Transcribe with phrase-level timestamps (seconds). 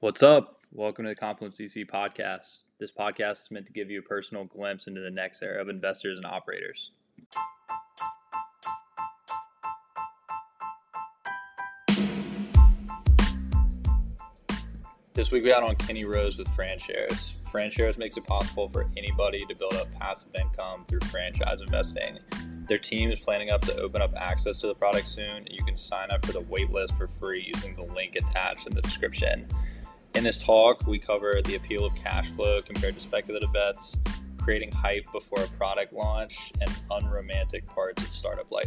[0.00, 0.60] What's up?
[0.70, 2.60] Welcome to the Confluence VC podcast.
[2.78, 5.68] This podcast is meant to give you a personal glimpse into the next era of
[5.68, 6.92] investors and operators.
[15.14, 17.32] This week we had on Kenny Rose with FranShares.
[17.50, 22.20] FranShares makes it possible for anybody to build up passive income through franchise investing.
[22.68, 25.44] Their team is planning up to open up access to the product soon.
[25.50, 28.82] You can sign up for the waitlist for free using the link attached in the
[28.82, 29.48] description.
[30.14, 33.96] In this talk, we cover the appeal of cash flow compared to speculative bets,
[34.38, 38.66] creating hype before a product launch, and unromantic parts of startup life.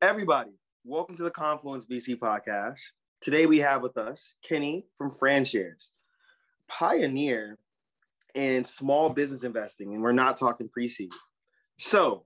[0.00, 0.52] Everybody,
[0.84, 2.78] welcome to the Confluence VC podcast.
[3.20, 5.90] Today we have with us Kenny from FranShares,
[6.68, 7.58] pioneer
[8.32, 11.10] in small business investing, and we're not talking pre-seed.
[11.78, 12.22] So,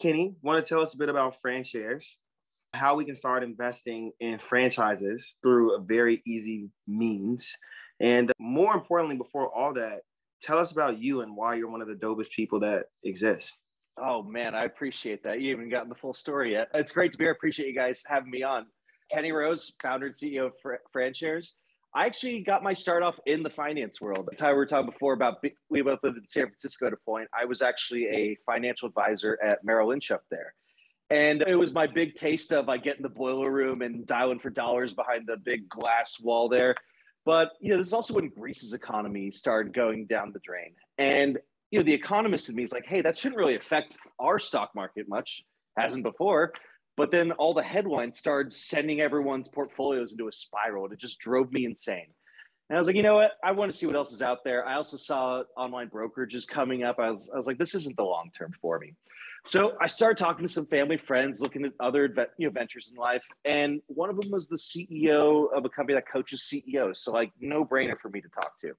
[0.00, 2.04] Kenny, want to tell us a bit about FranShares,
[2.74, 7.56] how we can start investing in franchises through a very easy means,
[7.98, 10.02] and more importantly, before all that,
[10.40, 13.58] tell us about you and why you're one of the dopest people that exists.
[13.98, 15.40] Oh man, I appreciate that.
[15.40, 16.68] You haven't gotten the full story yet.
[16.74, 17.32] It's great to be here.
[17.32, 18.66] I appreciate you guys having me on.
[19.12, 21.52] Kenny Rose, founder and CEO of Fr- FranShares.
[21.94, 24.28] I actually got my start off in the finance world.
[24.36, 27.28] Ty, we were talking before about we both lived in San Francisco at a point.
[27.38, 30.54] I was actually a financial advisor at Merrill Lynch up there.
[31.10, 34.38] And it was my big taste of I like getting the boiler room and dialing
[34.38, 36.76] for dollars behind the big glass wall there.
[37.26, 40.74] But you know, this is also when Greece's economy started going down the drain.
[40.98, 41.38] And
[41.70, 44.70] you know, the economist in me is like, hey, that shouldn't really affect our stock
[44.74, 45.42] market much,
[45.76, 46.52] hasn't before.
[46.96, 51.18] But then all the headlines started sending everyone's portfolios into a spiral, and it just
[51.20, 52.08] drove me insane.
[52.68, 53.32] And I was like, you know what?
[53.42, 54.66] I want to see what else is out there.
[54.66, 56.98] I also saw online brokerages coming up.
[56.98, 58.94] I was, I was like, this isn't the long term for me.
[59.46, 63.00] So I started talking to some family friends, looking at other you know, ventures in
[63.00, 67.02] life, and one of them was the CEO of a company that coaches CEOs.
[67.02, 68.74] So like, no brainer for me to talk to.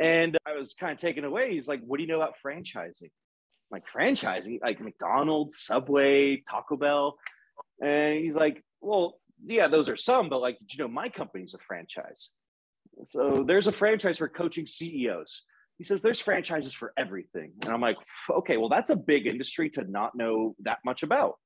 [0.00, 1.52] And I was kind of taken away.
[1.52, 3.02] He's like, What do you know about franchising?
[3.02, 4.60] I'm like, franchising?
[4.62, 7.18] Like McDonald's, Subway, Taco Bell.
[7.82, 11.54] And he's like, Well, yeah, those are some, but like, did you know my company's
[11.54, 12.30] a franchise?
[13.04, 15.42] So there's a franchise for coaching CEOs.
[15.78, 17.52] He says there's franchises for everything.
[17.62, 17.96] And I'm like,
[18.30, 21.36] okay, well, that's a big industry to not know that much about.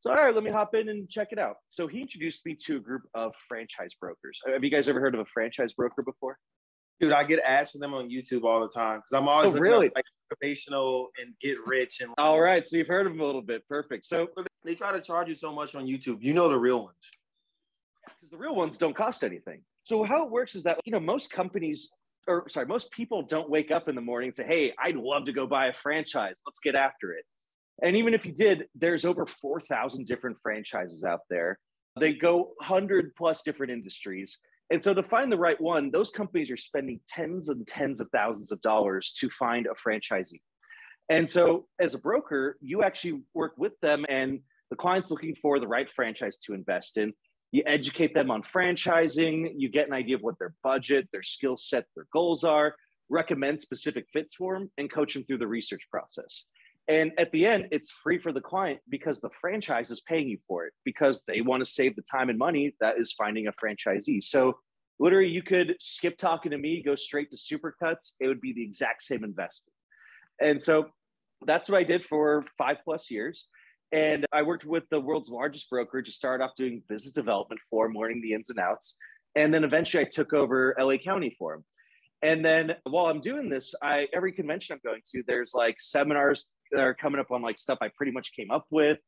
[0.00, 1.56] So, all right, let me hop in and check it out.
[1.68, 4.40] So he introduced me to a group of franchise brokers.
[4.46, 6.38] Have you guys ever heard of a franchise broker before?
[7.00, 9.58] Dude, I get ads for them on YouTube all the time because I'm always oh,
[9.58, 12.12] really like motivational and get rich and.
[12.18, 13.66] All right, so you've heard of them a little bit.
[13.68, 14.06] Perfect.
[14.06, 14.28] So
[14.64, 16.18] they try to charge you so much on YouTube.
[16.20, 16.96] You know the real ones.
[18.06, 19.62] Because the real ones don't cost anything.
[19.82, 21.90] So how it works is that you know most companies
[22.26, 25.26] or sorry, most people don't wake up in the morning and say, "Hey, I'd love
[25.26, 26.40] to go buy a franchise.
[26.46, 27.24] Let's get after it."
[27.82, 31.58] And even if you did, there's over 4,000 different franchises out there.
[31.98, 34.38] They go 100 plus different industries.
[34.70, 38.08] And so to find the right one, those companies are spending tens and tens of
[38.10, 40.40] thousands of dollars to find a franchisee.
[41.10, 45.60] And so as a broker, you actually work with them and the client's looking for
[45.60, 47.12] the right franchise to invest in.
[47.52, 51.56] You educate them on franchising, you get an idea of what their budget, their skill
[51.56, 52.74] set, their goals are,
[53.08, 56.44] recommend specific fits for them, and coach them through the research process.
[56.86, 60.38] And at the end, it's free for the client because the franchise is paying you
[60.46, 63.52] for it because they want to save the time and money that is finding a
[63.52, 64.22] franchisee.
[64.22, 64.58] So
[64.98, 68.12] literally you could skip talking to me, go straight to Supercuts.
[68.20, 69.72] It would be the exact same investment.
[70.40, 70.86] And so
[71.46, 73.48] that's what I did for five plus years.
[73.92, 77.86] And I worked with the world's largest brokerage to start off doing business development for
[77.86, 78.96] him, learning the ins and outs.
[79.36, 81.64] And then eventually I took over LA County for him.
[82.22, 86.48] And then while I'm doing this, I every convention I'm going to, there's like seminars
[86.76, 88.98] are coming up on like stuff I pretty much came up with.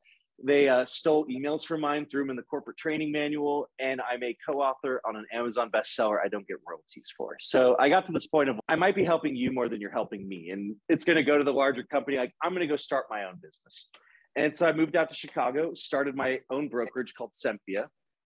[0.42, 4.22] They uh, stole emails from mine, threw them in the corporate training manual, and I'm
[4.22, 7.36] a co-author on an Amazon bestseller I don't get royalties for.
[7.40, 9.90] So I got to this point of I might be helping you more than you're
[9.90, 12.18] helping me, and it's going to go to the larger company.
[12.18, 13.88] Like I'm going to go start my own business.
[14.36, 17.86] And so I moved out to Chicago, started my own brokerage called Sempia,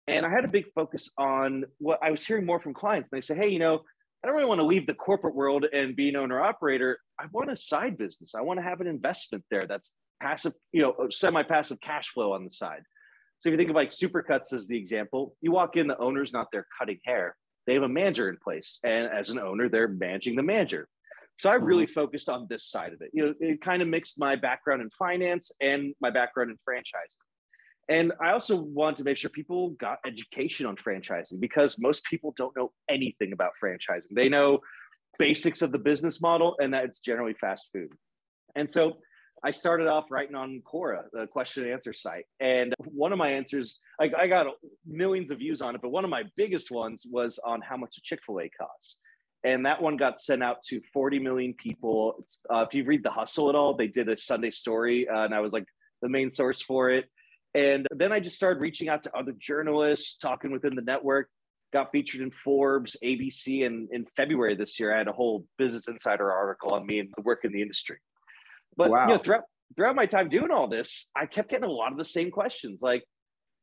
[0.07, 3.09] and I had a big focus on what I was hearing more from clients.
[3.11, 3.81] And they say, hey, you know,
[4.25, 6.97] I don't really want to leave the corporate world and be an owner operator.
[7.19, 8.33] I want a side business.
[8.35, 12.33] I want to have an investment there that's passive, you know, semi passive cash flow
[12.33, 12.81] on the side.
[13.37, 16.33] So if you think of like Supercuts as the example, you walk in, the owner's
[16.33, 17.35] not there cutting hair.
[17.67, 18.79] They have a manager in place.
[18.83, 20.87] And as an owner, they're managing the manager.
[21.37, 21.93] So I really mm-hmm.
[21.93, 23.11] focused on this side of it.
[23.13, 27.21] You know, it kind of mixed my background in finance and my background in franchising.
[27.87, 32.33] And I also want to make sure people got education on franchising because most people
[32.35, 34.07] don't know anything about franchising.
[34.11, 34.59] They know
[35.19, 37.91] basics of the business model and that it's generally fast food.
[38.55, 38.97] And so
[39.43, 42.25] I started off writing on Quora, the question and answer site.
[42.39, 44.47] And one of my answers, I, I got
[44.85, 47.97] millions of views on it, but one of my biggest ones was on how much
[47.97, 48.97] a Chick fil A costs
[49.45, 52.15] and that one got sent out to 40 million people.
[52.51, 55.35] Uh, if you read The Hustle at all, they did a Sunday story, uh, and
[55.35, 55.65] I was like
[56.01, 57.05] the main source for it.
[57.55, 61.29] And then I just started reaching out to other journalists, talking within the network.
[61.71, 65.87] Got featured in Forbes, ABC, and in February this year, I had a whole Business
[65.87, 67.97] Insider article on me and the work in the industry.
[68.75, 69.07] But wow.
[69.07, 69.43] you know, throughout
[69.75, 72.81] throughout my time doing all this, I kept getting a lot of the same questions,
[72.81, 73.03] like,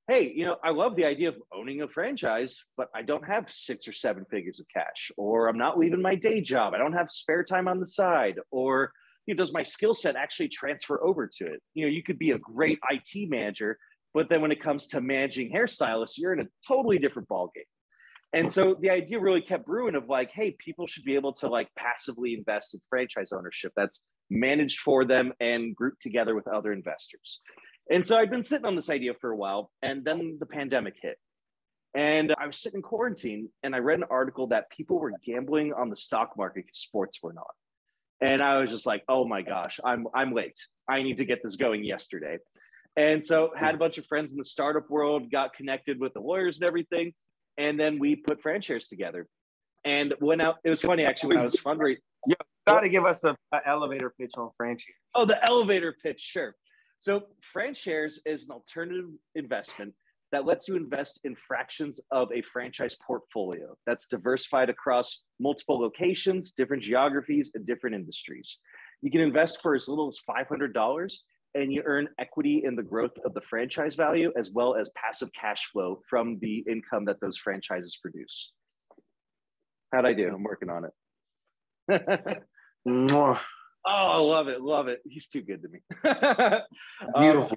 [0.09, 3.53] "Hey, you know, I love the idea of owning a franchise, but I don't have
[3.53, 6.94] six or seven figures of cash, or I'm not leaving my day job, I don't
[6.94, 8.93] have spare time on the side, or
[9.27, 11.63] you know, does my skill set actually transfer over to it?
[11.75, 13.79] You know, you could be a great IT manager,
[14.15, 17.69] but then when it comes to managing hairstylists, you're in a totally different ballgame.
[18.35, 21.49] And so the idea really kept brewing of like, hey, people should be able to
[21.49, 26.73] like passively invest in franchise ownership that's managed for them and grouped together with other
[26.73, 27.41] investors.
[27.91, 30.95] And so I'd been sitting on this idea for a while, and then the pandemic
[31.03, 31.19] hit.
[31.95, 35.75] And I was sitting in quarantine and I read an article that people were gambling
[35.75, 37.49] on the stock market because sports were not
[38.23, 40.59] and I was just like, oh my gosh, I'm I'm late.
[40.89, 42.39] I need to get this going yesterday.
[42.97, 46.21] And so had a bunch of friends in the startup world, got connected with the
[46.21, 47.13] lawyers and everything,
[47.59, 49.27] and then we put FranShares together.
[49.85, 50.59] And went out.
[50.65, 51.99] It was funny actually when I was fundraising.
[52.29, 52.35] Yeah,
[52.69, 54.85] got to give us a, a, elevator pitch on FranShares.
[55.15, 56.55] Oh, the elevator pitch, sure.
[57.01, 59.93] So FranShares is an alternative investment
[60.32, 66.52] that lets you invest in fractions of a franchise portfolio that's diversified across multiple locations,
[66.52, 68.58] different geographies, and different industries.
[69.02, 71.14] You can invest for as little as $500
[71.55, 75.29] and you earn equity in the growth of the franchise value as well as passive
[75.38, 78.52] cash flow from the income that those franchises produce.
[79.93, 80.29] How'd I do?
[80.29, 80.93] I'm working on it.
[82.88, 83.38] oh,
[83.84, 84.62] I love it.
[84.62, 85.00] Love it.
[85.05, 85.81] He's too good to me.
[87.14, 87.50] Beautiful.
[87.50, 87.56] Um,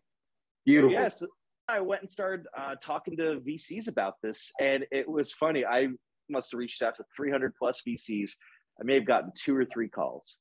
[0.66, 0.92] Beautiful.
[0.92, 1.24] Yes.
[1.68, 5.66] I went and started uh, talking to VCs about this, and it was funny.
[5.66, 5.88] I
[6.30, 8.32] must have reached out to 300 plus VCs.
[8.80, 10.38] I may have gotten two or three calls,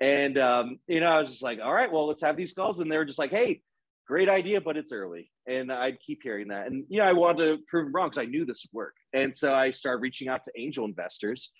[0.00, 2.80] and um, you know, I was just like, "All right, well, let's have these calls."
[2.80, 3.62] And they were just like, "Hey,
[4.06, 7.46] great idea, but it's early." And I'd keep hearing that, and you know, I wanted
[7.46, 8.94] to prove them wrong because I knew this would work.
[9.14, 11.50] And so I started reaching out to angel investors.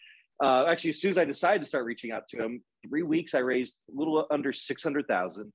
[0.42, 3.34] Uh, actually, as soon as I decided to start reaching out to them, three weeks
[3.34, 5.52] I raised a little under six hundred thousand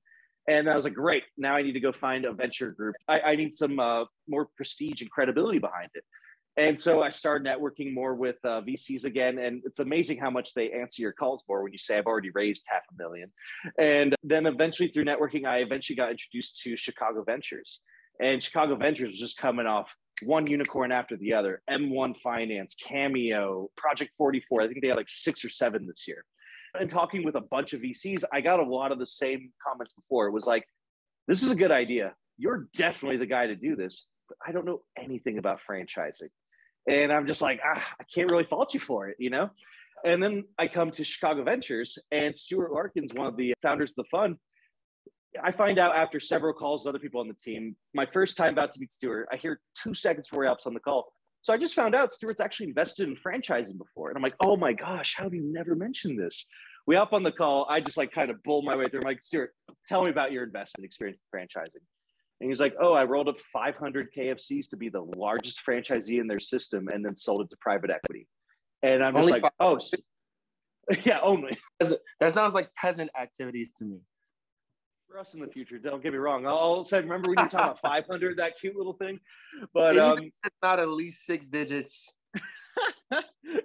[0.48, 2.94] and I was like, great, now I need to go find a venture group.
[3.08, 6.04] I, I need some uh, more prestige and credibility behind it.
[6.56, 9.38] And so I started networking more with uh, VCs again.
[9.38, 12.30] And it's amazing how much they answer your calls more when you say, I've already
[12.30, 13.32] raised half a million.
[13.78, 17.80] And then eventually through networking, I eventually got introduced to Chicago Ventures.
[18.20, 19.88] And Chicago Ventures was just coming off
[20.22, 24.62] one unicorn after the other M1 Finance, Cameo, Project 44.
[24.62, 26.24] I think they had like six or seven this year
[26.78, 29.94] and talking with a bunch of VCs, I got a lot of the same comments
[29.94, 30.26] before.
[30.26, 30.64] It was like,
[31.28, 32.14] this is a good idea.
[32.36, 36.30] You're definitely the guy to do this, but I don't know anything about franchising.
[36.88, 39.50] And I'm just like, ah, I can't really fault you for it, you know?
[40.04, 43.96] And then I come to Chicago Ventures, and Stuart Larkins, one of the founders of
[43.96, 44.36] the fund,
[45.42, 48.52] I find out after several calls with other people on the team, my first time
[48.52, 51.12] about to meet Stuart, I hear two seconds before he on the call.
[51.44, 54.08] So I just found out Stuart's actually invested in franchising before.
[54.08, 56.46] And I'm like, oh my gosh, how have you never mentioned this?
[56.86, 57.66] We hop on the call.
[57.68, 59.00] I just like kind of bull my way through.
[59.00, 59.54] I'm like, Stuart,
[59.86, 61.82] tell me about your investment experience in franchising.
[62.40, 66.28] And he's like, oh, I rolled up 500 KFCs to be the largest franchisee in
[66.28, 68.26] their system and then sold it to private equity.
[68.82, 69.78] And I'm just only like, five- oh,
[71.04, 71.58] yeah, only.
[72.20, 73.98] That sounds like peasant activities to me
[75.14, 75.78] for us in the future.
[75.78, 76.44] Don't get me wrong.
[76.44, 79.20] I'll say, remember when you talk about 500, that cute little thing?
[79.72, 82.12] But um, it's not at least six digits.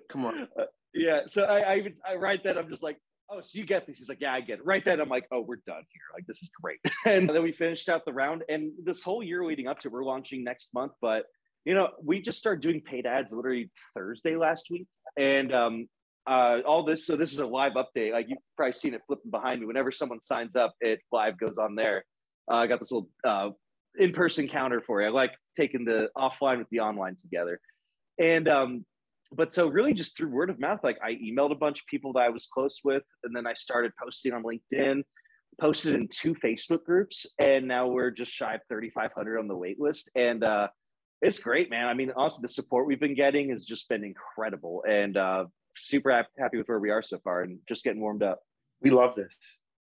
[0.10, 0.48] Come on.
[0.58, 1.22] Uh, yeah.
[1.28, 2.58] So I, I even I write that.
[2.58, 2.98] I'm just like,
[3.32, 3.98] oh, so you get this?
[3.98, 4.66] He's like, yeah, I get it.
[4.66, 6.02] Right then, I'm like, oh, we're done here.
[6.14, 6.80] Like, this is great.
[7.06, 10.04] and then we finished out the round, and this whole year leading up to, we're
[10.04, 10.92] launching next month.
[11.02, 11.26] But
[11.66, 14.88] you know, we just started doing paid ads literally Thursday last week,
[15.18, 15.90] and um,
[16.30, 17.06] uh, all this.
[17.06, 18.14] So this is a live update.
[18.14, 19.66] Like you've probably seen it flipping behind me.
[19.66, 22.06] Whenever someone signs up, it live goes on there.
[22.50, 23.50] Uh, I got this little uh,
[23.98, 25.08] in-person counter for you.
[25.08, 27.60] I like taking the offline with the online together.
[28.20, 28.86] And um,
[29.32, 32.14] but so really just through word of mouth, like I emailed a bunch of people
[32.14, 35.04] that I was close with, and then I started posting on LinkedIn.
[35.60, 39.80] posted in two Facebook groups, and now we're just shy of 3,500 on the wait
[39.80, 40.10] list.
[40.16, 40.68] And uh,
[41.22, 41.88] it's great, man.
[41.88, 45.46] I mean, also the support we've been getting has just been incredible, and uh,
[45.80, 48.40] super happy with where we are so far, and just getting warmed up.
[48.82, 49.36] We love this.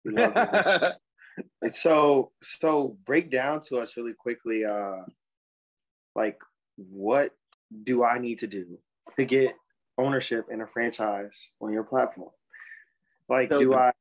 [0.03, 0.91] We love this.
[1.61, 2.97] it's so so.
[3.05, 4.65] Break down to us really quickly.
[4.65, 5.03] Uh,
[6.15, 6.37] like,
[6.77, 7.31] what
[7.83, 8.77] do I need to do
[9.17, 9.55] to get
[9.97, 12.31] ownership in a franchise on your platform?
[13.29, 13.91] Like, so do the, I?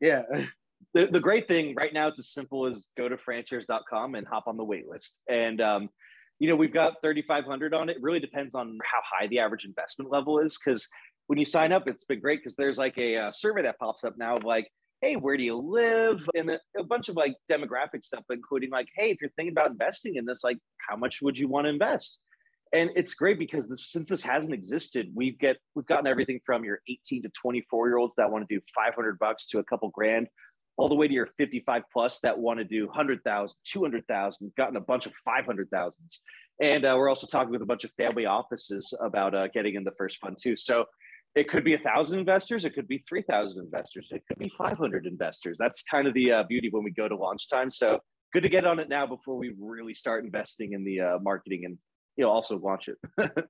[0.00, 0.22] Yeah.
[0.94, 4.44] The, the great thing right now, it's as simple as go to franshares.com and hop
[4.46, 5.20] on the wait list.
[5.28, 5.90] And, um,
[6.38, 7.96] you know, we've got 3,500 on it.
[7.96, 8.02] it.
[8.02, 10.56] Really depends on how high the average investment level is.
[10.56, 10.88] Cause
[11.28, 14.04] when you sign up, it's been great because there's like a, uh, survey that pops
[14.04, 14.68] up now of like,
[15.00, 16.28] hey, where do you live?
[16.34, 20.16] And a bunch of like demographic stuff, including like, hey, if you're thinking about investing
[20.16, 20.58] in this, like,
[20.88, 22.18] how much would you want to invest?
[22.72, 26.64] and it's great because this, since this hasn't existed, we've get we've gotten everything from
[26.64, 29.88] your 18 to 24 year olds that want to do 500 bucks to a couple
[29.90, 30.28] grand,
[30.76, 34.36] all the way to your 55 plus that want to do 100,000, 200,000.
[34.40, 35.92] We've gotten a bunch of 500,000s,
[36.60, 39.84] and uh, we're also talking with a bunch of family offices about uh, getting in
[39.84, 40.56] the first fund too.
[40.56, 40.84] So
[41.38, 45.06] it could be a thousand investors, it could be 3,000 investors, it could be 500
[45.06, 45.56] investors.
[45.58, 47.70] That's kind of the uh, beauty when we go to launch time.
[47.70, 48.00] So
[48.32, 51.64] good to get on it now before we really start investing in the uh, marketing
[51.64, 51.78] and
[52.16, 52.98] you know also launch it.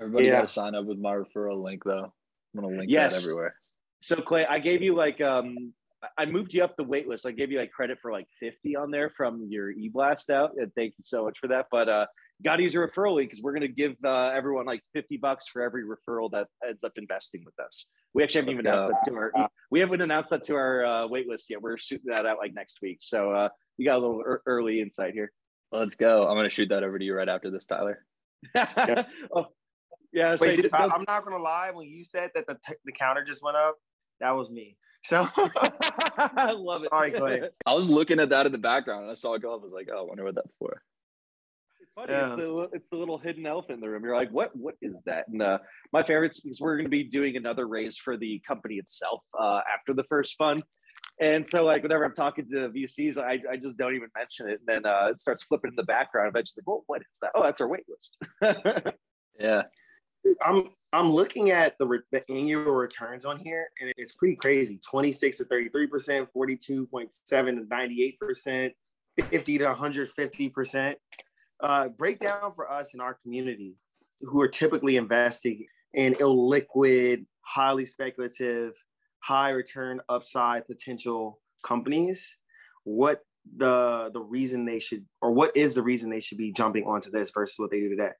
[0.00, 0.32] Everybody yeah.
[0.32, 2.12] got to sign up with my referral link though.
[2.56, 3.14] I'm gonna link yes.
[3.14, 3.54] that everywhere.
[4.02, 5.74] So Clay, I gave you like um
[6.18, 7.26] I moved you up the wait list.
[7.26, 10.52] I gave you like credit for like 50 on there from your e-blast out.
[10.56, 11.66] And thank you so much for that.
[11.70, 12.06] But uh
[12.44, 15.16] got to use a referral link because we're going to give uh, everyone like 50
[15.16, 17.86] bucks for every referral that ends up investing with us.
[18.14, 21.06] We actually haven't even announced that to our, we haven't announced that to our uh,
[21.06, 21.62] wait list yet.
[21.62, 22.98] We're shooting that out like next week.
[23.00, 23.48] So uh,
[23.78, 25.32] you got a little er- early insight here.
[25.72, 26.26] Let's go.
[26.28, 28.04] I'm gonna shoot that over to you right after this, Tyler.
[28.54, 29.04] yeah.
[29.34, 29.46] oh,
[30.12, 30.36] yeah.
[30.40, 31.72] Wait, did, I, am not gonna lie.
[31.72, 33.74] When you said that the the counter just went up,
[34.20, 34.76] that was me.
[35.06, 36.88] So I love it.
[36.90, 37.42] All right, Clay.
[37.64, 39.60] I was looking at that in the background and I saw it go up.
[39.60, 40.82] I was like, oh, I wonder what that's for.
[41.80, 42.12] It's funny.
[42.12, 42.26] Yeah.
[42.26, 44.02] It's the it's the little hidden elf in the room.
[44.02, 45.28] You're like, what what is that?
[45.28, 45.58] And uh,
[45.92, 49.60] my favorite is we're going to be doing another raise for the company itself uh,
[49.72, 50.64] after the first fund.
[51.20, 54.60] And so, like, whenever I'm talking to VCs, I, I just don't even mention it.
[54.66, 56.28] And then uh, it starts flipping in the background.
[56.28, 57.30] Eventually, well, what is that?
[57.34, 58.18] Oh, that's our wait list.
[59.40, 59.62] yeah.
[60.44, 65.38] I'm I'm looking at the, the annual returns on here, and it's pretty crazy 26
[65.38, 66.88] to 33%, 42.7
[67.28, 68.70] to 98%,
[69.30, 70.94] 50 to 150%.
[71.58, 73.76] Uh, breakdown for us in our community
[74.20, 78.72] who are typically investing in illiquid, highly speculative,
[79.20, 82.36] high return upside potential companies
[82.84, 83.22] what
[83.56, 87.10] the the reason they should or what is the reason they should be jumping onto
[87.10, 88.10] this versus what they do today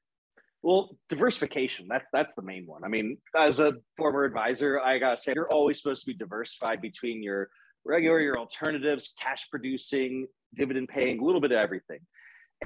[0.63, 5.17] well diversification that's that's the main one i mean as a former advisor i gotta
[5.17, 7.49] say you're always supposed to be diversified between your
[7.85, 11.99] regular your alternatives cash producing dividend paying a little bit of everything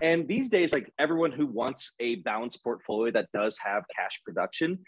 [0.02, 4.78] and these days like everyone who wants a balanced portfolio that does have cash production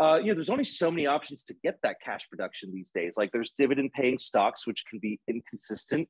[0.00, 3.14] uh, you know, there's only so many options to get that cash production these days.
[3.18, 6.08] Like there's dividend paying stocks, which can be inconsistent.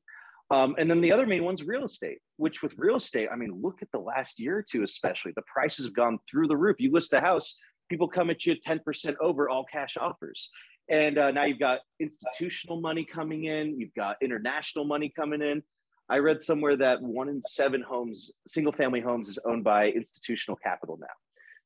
[0.51, 3.61] Um, and then the other main one's real estate, which with real estate, I mean,
[3.61, 6.75] look at the last year or two, especially the prices have gone through the roof.
[6.77, 7.55] You list a house,
[7.89, 10.49] people come at you 10% over all cash offers.
[10.89, 15.63] And uh, now you've got institutional money coming in, you've got international money coming in.
[16.09, 20.57] I read somewhere that one in seven homes, single family homes, is owned by institutional
[20.57, 21.07] capital now.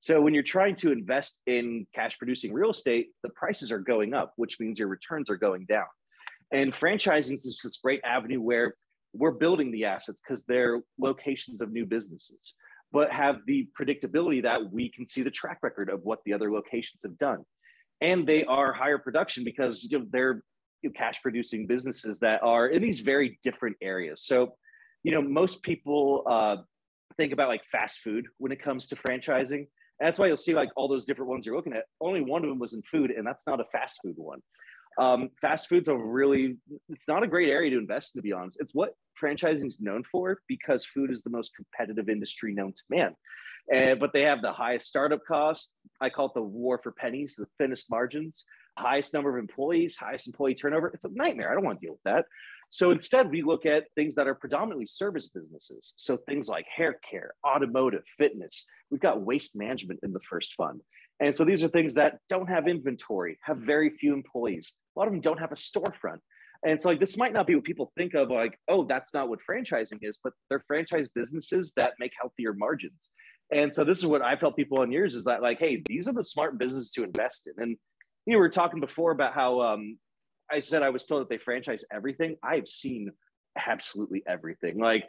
[0.01, 4.13] So when you're trying to invest in cash producing real estate, the prices are going
[4.13, 5.87] up, which means your returns are going down.
[6.51, 8.75] And franchising is this great avenue where
[9.13, 12.53] we're building the assets because they're locations of new businesses,
[12.91, 16.51] but have the predictability that we can see the track record of what the other
[16.51, 17.43] locations have done.
[18.01, 20.43] And they are higher production because you know, they're
[20.81, 24.23] you know, cash producing businesses that are in these very different areas.
[24.25, 24.55] So,
[25.03, 26.57] you know, most people uh,
[27.17, 29.67] think about like fast food when it comes to franchising
[29.99, 31.85] that's why you'll see like all those different ones you're looking at.
[32.01, 34.41] Only one of them was in food, and that's not a fast food one.
[34.97, 36.57] Um, fast food's a really,
[36.89, 38.57] it's not a great area to invest in, to be honest.
[38.59, 42.83] It's what franchising is known for because food is the most competitive industry known to
[42.89, 43.15] man.
[43.71, 45.71] And, but they have the highest startup cost.
[45.99, 48.45] I call it the war for pennies, the thinnest margins,
[48.77, 50.87] highest number of employees, highest employee turnover.
[50.89, 51.51] It's a nightmare.
[51.51, 52.25] I don't want to deal with that.
[52.69, 55.93] So instead, we look at things that are predominantly service businesses.
[55.97, 58.65] So things like hair care, automotive, fitness.
[58.91, 60.81] We've got waste management in the first fund.
[61.19, 64.75] And so these are things that don't have inventory, have very few employees.
[64.95, 66.19] A lot of them don't have a storefront.
[66.65, 69.29] And so like this might not be what people think of like, oh, that's not
[69.29, 73.11] what franchising is, but they're franchise businesses that make healthier margins.
[73.51, 76.07] And so this is what I've helped people on years is that like, hey, these
[76.07, 77.61] are the smart businesses to invest in.
[77.61, 77.77] And
[78.25, 79.99] you know, we were talking before about how um,
[80.51, 82.37] I said I was told that they franchise everything.
[82.43, 83.11] I've seen
[83.67, 84.79] absolutely everything.
[84.79, 85.05] Like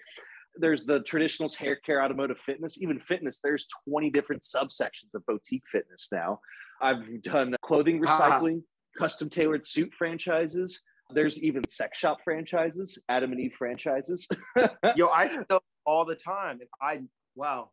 [0.59, 3.41] there's the traditionals, hair care, automotive fitness, even fitness.
[3.43, 6.41] There's 20 different subsections of boutique fitness now.
[6.81, 8.19] I've done clothing ah.
[8.19, 8.76] recycling, ah.
[8.99, 10.81] Custom tailored suit franchises.
[11.11, 14.27] There's even sex shop franchises, Adam and Eve franchises.
[14.97, 16.59] Yo, I still all the time.
[16.61, 17.01] If I
[17.35, 17.71] wow.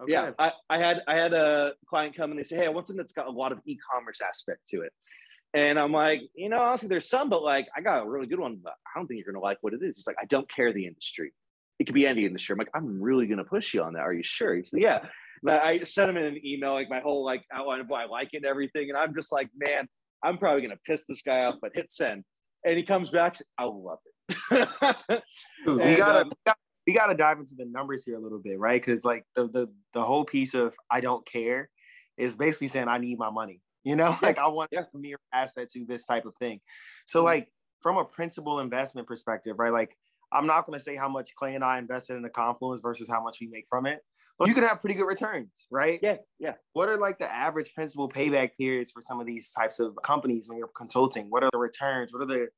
[0.00, 0.12] Okay.
[0.12, 2.86] Yeah, I, I had I had a client come and they say, Hey, I want
[2.86, 4.92] something that's got a lot of e-commerce aspect to it.
[5.52, 8.38] And I'm like, you know, honestly, there's some, but like, I got a really good
[8.38, 9.96] one, but I don't think you're gonna like what it is.
[9.96, 11.34] He's like, I don't care the industry.
[11.78, 12.54] It could be any industry.
[12.54, 14.00] I'm like, I'm really gonna push you on that.
[14.00, 14.54] Are you sure?
[14.54, 15.00] He said, Yeah.
[15.42, 18.06] But I sent him in an email, like my whole like outline of why I
[18.06, 18.90] like it and everything.
[18.90, 19.88] And I'm just like, man,
[20.22, 22.24] I'm probably gonna piss this guy off, but hit send.
[22.64, 24.38] And he comes back, I love it.
[25.66, 26.54] Dude, and, we gotta um,
[26.86, 28.80] we gotta dive into the numbers here a little bit, right?
[28.80, 31.68] Because like the the the whole piece of I don't care
[32.16, 33.60] is basically saying I need my money.
[33.84, 34.82] You know, like I want yeah.
[34.94, 36.60] a mere asset to this type of thing.
[37.06, 37.26] So, mm-hmm.
[37.26, 37.48] like
[37.80, 39.72] from a principal investment perspective, right?
[39.72, 39.96] Like
[40.32, 43.08] I'm not going to say how much Clay and I invested in the Confluence versus
[43.08, 44.00] how much we make from it,
[44.46, 45.98] you can have pretty good returns, right?
[46.02, 46.54] Yeah, yeah.
[46.72, 50.48] What are like the average principal payback periods for some of these types of companies
[50.48, 51.26] when you're consulting?
[51.28, 52.12] What are the returns?
[52.12, 52.48] What are the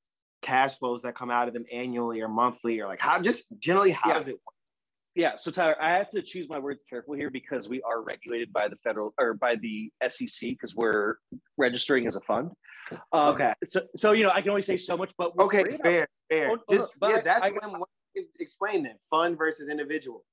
[0.43, 3.93] cash flows that come out of them annually or monthly, or like how just generally
[3.93, 4.15] how yeah.
[4.15, 4.55] does it work?
[5.15, 8.51] Yeah, so Tyler, I have to choose my words carefully here because we are regulated
[8.51, 11.17] by the federal or by the SEC because we're
[11.59, 12.51] registering as a fund.
[13.13, 13.53] Um, okay.
[13.65, 16.51] So, so you know, I can only say so much, but okay, fair, fair.
[16.53, 20.25] Oh, Just yeah, that's I, when I, explain then fund versus individual.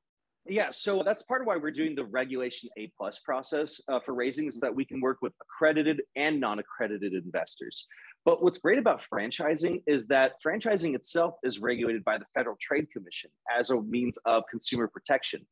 [0.46, 4.13] Yeah, so that's part of why we're doing the regulation A plus process uh, for
[4.13, 7.86] raising so that we can work with accredited and non-accredited investors.
[8.25, 12.88] But what's great about franchising is that franchising itself is regulated by the Federal Trade
[12.91, 15.46] Commission as a means of consumer protection.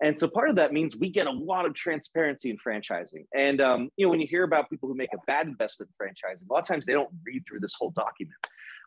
[0.00, 3.26] And so part of that means we get a lot of transparency in franchising.
[3.34, 6.06] And um, you know, when you hear about people who make a bad investment in
[6.06, 8.36] franchising, a lot of times they don't read through this whole document.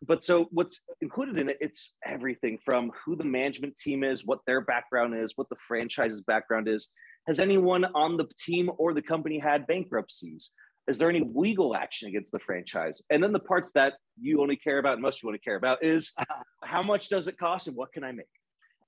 [0.04, 4.40] But so what's included in it, it's everything from who the management team is, what
[4.48, 6.90] their background is, what the franchise's background is.
[7.28, 10.52] Has anyone on the team or the company had bankruptcies?
[10.88, 13.04] Is there any legal action against the franchise?
[13.12, 15.84] And then the parts that you only care about and most people only care about
[15.84, 16.14] is
[16.64, 18.26] how much does it cost and what can I make?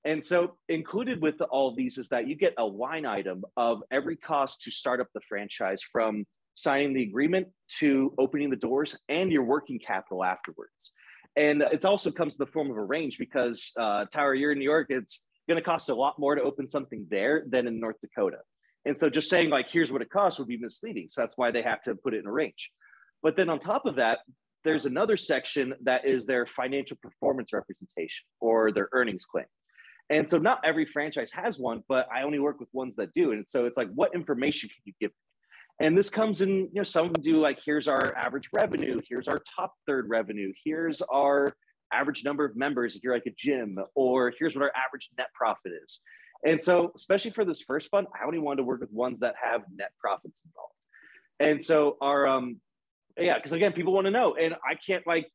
[0.05, 4.17] And so included with all these is that you get a line item of every
[4.17, 7.47] cost to start up the franchise from signing the agreement
[7.79, 10.91] to opening the doors and your working capital afterwards.
[11.35, 14.59] And it also comes in the form of a range because uh, Tyler, you're in
[14.59, 17.79] New York, it's going to cost a lot more to open something there than in
[17.79, 18.37] North Dakota.
[18.85, 21.07] And so just saying like, here's what it costs would be misleading.
[21.09, 22.69] So that's why they have to put it in a range.
[23.21, 24.19] But then on top of that,
[24.63, 29.45] there's another section that is their financial performance representation or their earnings claim.
[30.09, 33.31] And so not every franchise has one, but I only work with ones that do.
[33.31, 35.85] And so it's like, what information can you give me?
[35.85, 39.01] And this comes in, you know, some of them do like, here's our average revenue,
[39.09, 41.53] here's our top third revenue, here's our
[41.91, 45.27] average number of members if you're like a gym, or here's what our average net
[45.33, 46.01] profit is.
[46.45, 49.35] And so, especially for this first fund, I only wanted to work with ones that
[49.41, 50.73] have net profits involved.
[51.39, 52.59] And so, our, um,
[53.17, 55.31] yeah, because again, people want to know, and I can't like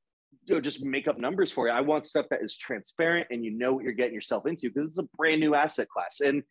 [0.49, 1.73] you know, just make up numbers for you.
[1.73, 4.89] I want stuff that is transparent and you know what you're getting yourself into because
[4.89, 6.21] it's a brand new asset class.
[6.21, 6.43] And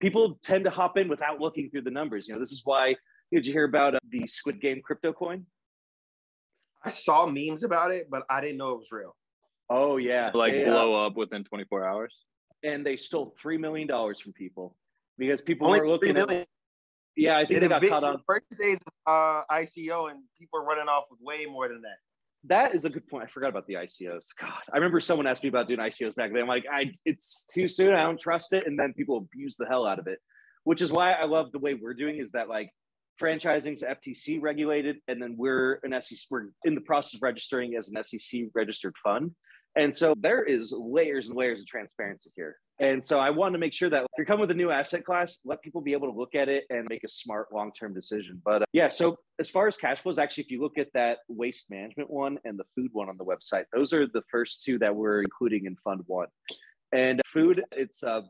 [0.00, 2.26] people tend to hop in without looking through the numbers.
[2.26, 2.94] You know, this is why
[3.30, 5.44] did you hear about uh, the Squid Game crypto coin?
[6.82, 9.14] I saw memes about it, but I didn't know it was real.
[9.68, 12.24] Oh yeah, like they, blow uh, up within 24 hours.
[12.64, 14.76] And they stole three million dollars from people
[15.18, 16.48] because people Only were looking at.
[17.14, 20.64] Yeah, I think they got caught on first days of uh, ICO, and people are
[20.64, 21.96] running off with way more than that
[22.44, 23.24] that is a good point.
[23.24, 24.26] I forgot about the ICOs.
[24.40, 26.42] God, I remember someone asked me about doing ICOs back then.
[26.42, 27.94] I'm like, I it's too soon.
[27.94, 28.66] I don't trust it.
[28.66, 30.18] And then people abuse the hell out of it,
[30.64, 32.70] which is why I love the way we're doing is that like
[33.20, 36.18] franchising's FTC regulated, and then we're an SEC.
[36.30, 39.32] We're in the process of registering as an SEC registered fund.
[39.76, 42.56] And so there is layers and layers of transparency here.
[42.82, 45.04] And so I want to make sure that if you're coming with a new asset
[45.04, 48.42] class, let people be able to look at it and make a smart long-term decision.
[48.44, 51.18] But uh, yeah, so as far as cash flows, actually, if you look at that
[51.28, 54.80] waste management one and the food one on the website, those are the first two
[54.80, 56.26] that we're including in Fund One.
[56.92, 58.24] And food, it's a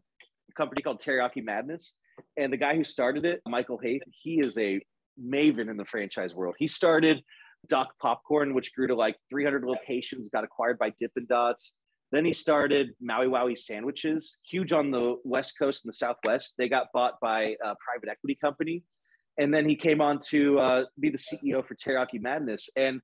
[0.55, 1.95] company called Teriyaki Madness.
[2.37, 4.83] And the guy who started it, Michael Haith, he is a
[5.19, 6.57] maven in the franchise world.
[6.59, 7.23] He started
[7.69, 11.73] Doc Popcorn, which grew to like 300 locations, got acquired by Dippin' Dots.
[12.13, 16.55] Then he started Maui Wowi Sandwiches, huge on the West Coast and the Southwest.
[16.59, 18.85] They got bought by a private equity company.
[19.39, 22.69] And then he came on to uh, be the CEO for Teriyaki Madness.
[22.77, 23.01] And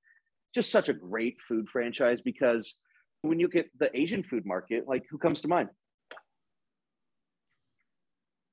[0.55, 2.77] just such a great food franchise because
[3.23, 5.71] when you get the Asian food market, like who comes to mind?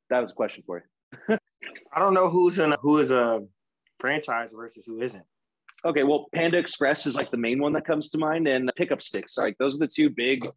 [0.10, 0.84] That was a question for
[1.30, 1.38] you.
[1.94, 3.42] I don't know who's in who is a
[4.00, 5.26] franchise versus who isn't.
[5.86, 8.92] Okay, well, Panda Express is like the main one that comes to mind, and Pick
[8.92, 9.38] Up Stix.
[9.38, 10.48] Like those are the two big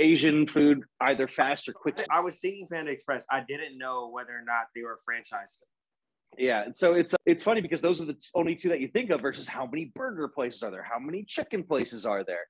[0.00, 2.04] Asian food, either fast or quick.
[2.10, 3.24] I was seeing Panda Express.
[3.30, 5.58] I didn't know whether or not they were franchised.
[6.36, 9.10] Yeah, and so it's it's funny because those are the only two that you think
[9.10, 12.46] of versus how many burger places are there, how many chicken places are there,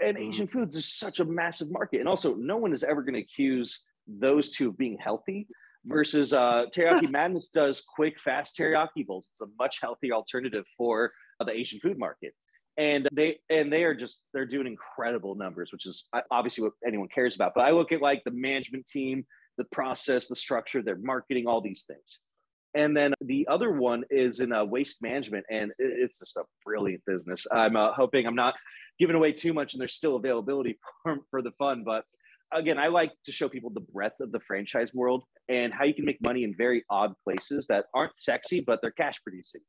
[0.00, 0.28] and Mhm.
[0.28, 3.20] Asian foods is such a massive market, and also no one is ever going to
[3.20, 5.48] accuse those two of being healthy.
[5.84, 9.26] Versus uh, Teriyaki Madness does quick, fast teriyaki bowls.
[9.32, 11.12] It's a much healthier alternative for
[11.44, 12.34] the Asian food market,
[12.76, 16.72] and they and they are just they're doing incredible numbers, which is uh, obviously what
[16.86, 17.52] anyone cares about.
[17.54, 19.24] But I look at like the management team,
[19.58, 22.20] the process, the structure, their marketing, all these things.
[22.74, 27.04] And then the other one is in uh, waste management, and it's just a brilliant
[27.06, 27.46] business.
[27.52, 28.54] I'm uh, hoping I'm not
[28.98, 31.82] giving away too much, and there's still availability for, for the fun.
[31.84, 32.04] But
[32.52, 35.94] again, I like to show people the breadth of the franchise world and how you
[35.94, 39.60] can make money in very odd places that aren't sexy, but they're cash producing.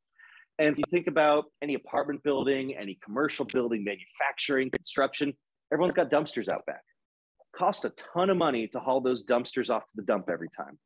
[0.59, 5.33] And if you think about any apartment building, any commercial building, manufacturing, construction,
[5.71, 6.83] everyone's got dumpsters out back.
[7.55, 10.77] Costs a ton of money to haul those dumpsters off to the dump every time.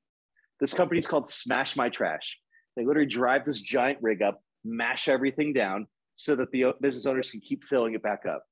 [0.59, 2.37] This company is called Smash My Trash.
[2.75, 7.29] They literally drive this giant rig up, mash everything down so that the business owners
[7.29, 8.43] can keep filling it back up.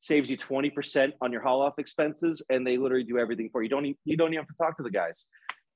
[0.00, 3.66] Saves you 20% on your haul off expenses, and they literally do everything for you.
[3.66, 5.26] You don't, you don't even have to talk to the guys.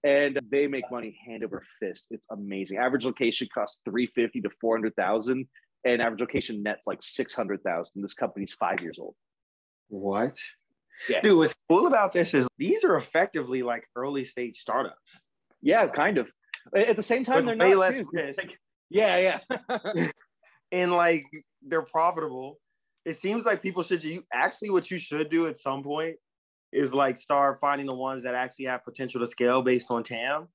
[0.04, 2.08] And they make money hand over fist.
[2.10, 2.78] It's amazing.
[2.78, 5.46] Average location costs 350 to 400,000,
[5.84, 8.02] and average location net's like 600,000.
[8.02, 9.14] This company's five years old.
[9.88, 10.36] What?
[11.08, 11.20] Yeah.
[11.20, 15.24] Dude, what's cool about this is these are effectively like early stage startups.
[15.60, 16.28] Yeah, kind of.
[16.74, 18.06] At the same time, With they're not too.
[18.12, 18.58] Like,
[18.90, 20.08] yeah, yeah.
[20.72, 21.26] And like
[21.60, 22.58] they're profitable.
[23.04, 26.16] It seems like people should you actually what you should do at some point
[26.72, 30.48] is like start finding the ones that actually have potential to scale based on TAM.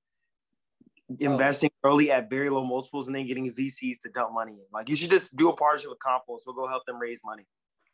[1.19, 4.65] Investing early at very low multiples and then getting VCs to dump money in.
[4.73, 6.43] Like you should just do a partnership with Confluence.
[6.45, 7.45] We'll go help them raise money.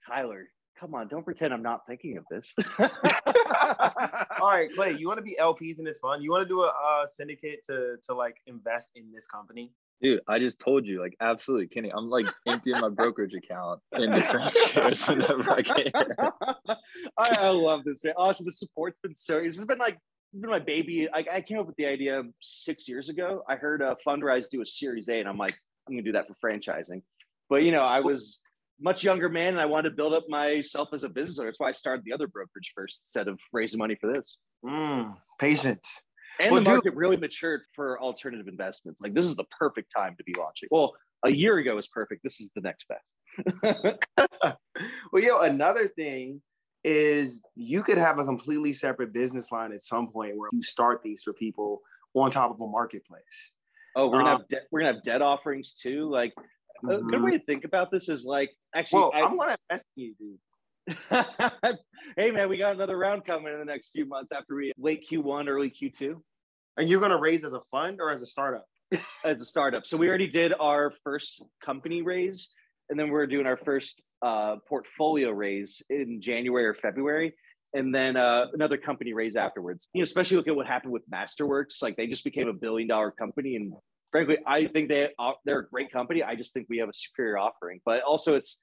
[0.07, 0.47] Tyler,
[0.79, 2.55] come on, don't pretend I'm not thinking of this.
[2.79, 6.23] All right, Clay, you want to be LPs in this fund?
[6.23, 9.71] You want to do a uh, syndicate to to like invest in this company?
[10.03, 11.89] Dude, I just told you, like, absolutely, Kenny.
[11.89, 15.91] I'm like emptying my brokerage account in the French shares whenever I can.
[15.97, 16.75] I,
[17.17, 18.03] I love this.
[18.03, 18.13] Man.
[18.17, 19.41] Also, the support's been so.
[19.41, 21.07] This has been like this has been my baby.
[21.07, 23.43] I, I came up with the idea six years ago.
[23.47, 25.53] I heard uh, Fundrise do a Series A, and I'm like,
[25.87, 27.01] I'm gonna do that for franchising.
[27.49, 28.41] But you know, I was
[28.81, 31.47] much younger man, and I wanted to build up myself as a business owner.
[31.47, 34.37] That's why I started the other brokerage first, instead of raising money for this.
[34.65, 36.01] Mm, patience.
[36.39, 39.01] And Well, the dude- market really matured for alternative investments.
[39.01, 40.69] Like this is the perfect time to be launching.
[40.71, 40.93] Well,
[41.25, 42.21] a year ago was perfect.
[42.23, 43.97] This is the next best.
[45.11, 46.41] well, yo, another thing
[46.83, 51.01] is you could have a completely separate business line at some point where you start
[51.03, 51.81] these for people
[52.13, 53.51] on top of a marketplace.
[53.95, 56.09] Oh, we're gonna Um, have de- we're gonna have debt offerings too.
[56.09, 56.33] Like
[56.89, 58.99] a good way to think about this is like actually.
[58.99, 60.39] Well, I- I'm gonna invest in you, dude.
[62.17, 65.07] hey man, we got another round coming in the next few months after we late
[65.09, 66.15] Q1, early Q2
[66.77, 68.65] And you're gonna raise as a fund or as a startup?
[69.25, 69.87] as a startup.
[69.87, 72.49] So we already did our first company raise,
[72.89, 77.33] and then we're doing our first uh, portfolio raise in January or February,
[77.73, 79.89] and then uh, another company raise afterwards.
[79.93, 81.81] You know, especially look at what happened with Masterworks.
[81.81, 83.73] Like they just became a billion dollar company, and
[84.11, 86.21] frankly, I think they are- they're a great company.
[86.23, 88.59] I just think we have a superior offering, but also it's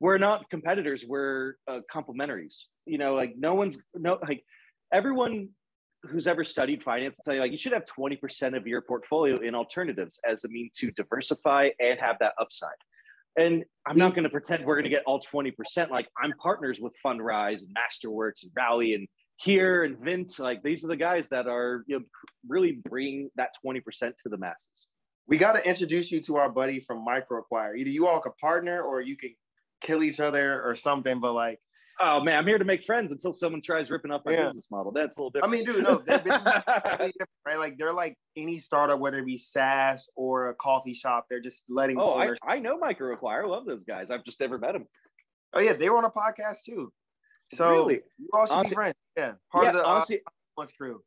[0.00, 1.04] we're not competitors.
[1.06, 2.64] We're uh, complementaries.
[2.86, 4.42] You know, like no one's no like
[4.92, 5.50] everyone
[6.04, 9.36] who's ever studied finance will tell you like you should have 20% of your portfolio
[9.36, 12.70] in alternatives as a mean to diversify and have that upside.
[13.36, 15.52] And I'm not going to pretend we're going to get all 20%.
[15.90, 20.38] Like I'm partners with Fundrise and Masterworks and Rally and here and Vint.
[20.38, 22.04] Like these are the guys that are you know,
[22.48, 23.82] really bring that 20%
[24.22, 24.86] to the masses.
[25.28, 27.76] We gotta introduce you to our buddy from MicroAcquire.
[27.76, 29.34] Either you all could partner or you can
[29.80, 31.20] kill each other or something.
[31.20, 31.58] But like,
[32.02, 34.46] Oh man, I'm here to make friends until someone tries ripping up my Yeah.
[34.46, 34.90] business model.
[34.90, 35.52] That's a little different.
[35.54, 37.58] I mean, dude, no, they're business is completely different, right?
[37.58, 41.64] Like they're like any startup, whether it be SaaS or a coffee shop, they're just
[41.68, 42.00] letting.
[42.00, 43.44] oh, I, I know MicroAcquire.
[43.44, 44.10] I love those guys.
[44.10, 44.86] I've just never met them.
[45.52, 46.90] oh yeah, they were on a podcast too.
[47.52, 48.00] So Really?
[48.16, 48.94] you all should be friends.
[49.16, 50.20] Yeah, part yeah, of the uh, honestly,
[50.56, 51.02] Influence crew.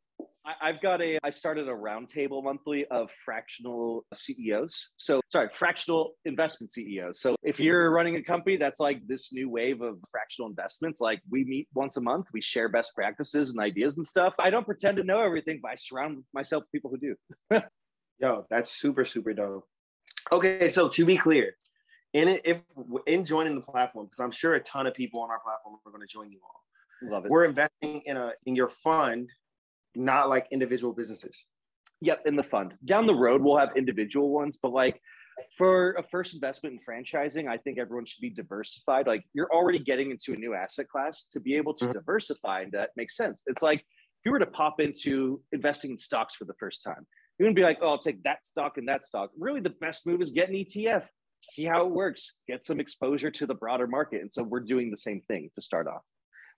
[0.46, 1.18] I, I've got a.
[1.24, 4.88] I started a roundtable monthly of fractional CEOs.
[4.96, 7.20] So sorry, fractional investment CEOs.
[7.20, 11.20] So if you're running a company that's like this new wave of fractional investments, like
[11.30, 14.34] we meet once a month, we share best practices and ideas and stuff.
[14.38, 17.60] I don't pretend to know everything, but I surround myself with people who do.
[18.20, 19.66] Yo, that's super super dope.
[20.32, 21.56] Okay, so to be clear,
[22.12, 22.62] in it, if
[23.06, 25.90] in joining the platform, because I'm sure a ton of people on our platform are
[25.90, 27.10] going to join you all.
[27.10, 27.30] Love it.
[27.30, 29.28] We're investing in a in your fund,
[29.96, 31.44] not like individual businesses.
[32.00, 32.74] Yep, in the fund.
[32.84, 35.00] Down the road, we'll have individual ones, but like
[35.56, 39.06] for a first investment in franchising, I think everyone should be diversified.
[39.06, 41.92] Like you're already getting into a new asset class to be able to mm-hmm.
[41.92, 42.64] diversify.
[42.72, 43.42] That makes sense.
[43.46, 47.06] It's like if you were to pop into investing in stocks for the first time,
[47.38, 49.30] you're gonna be like, oh, I'll take that stock and that stock.
[49.38, 51.04] Really, the best move is get an ETF,
[51.40, 54.22] see how it works, get some exposure to the broader market.
[54.22, 56.02] And so we're doing the same thing to start off.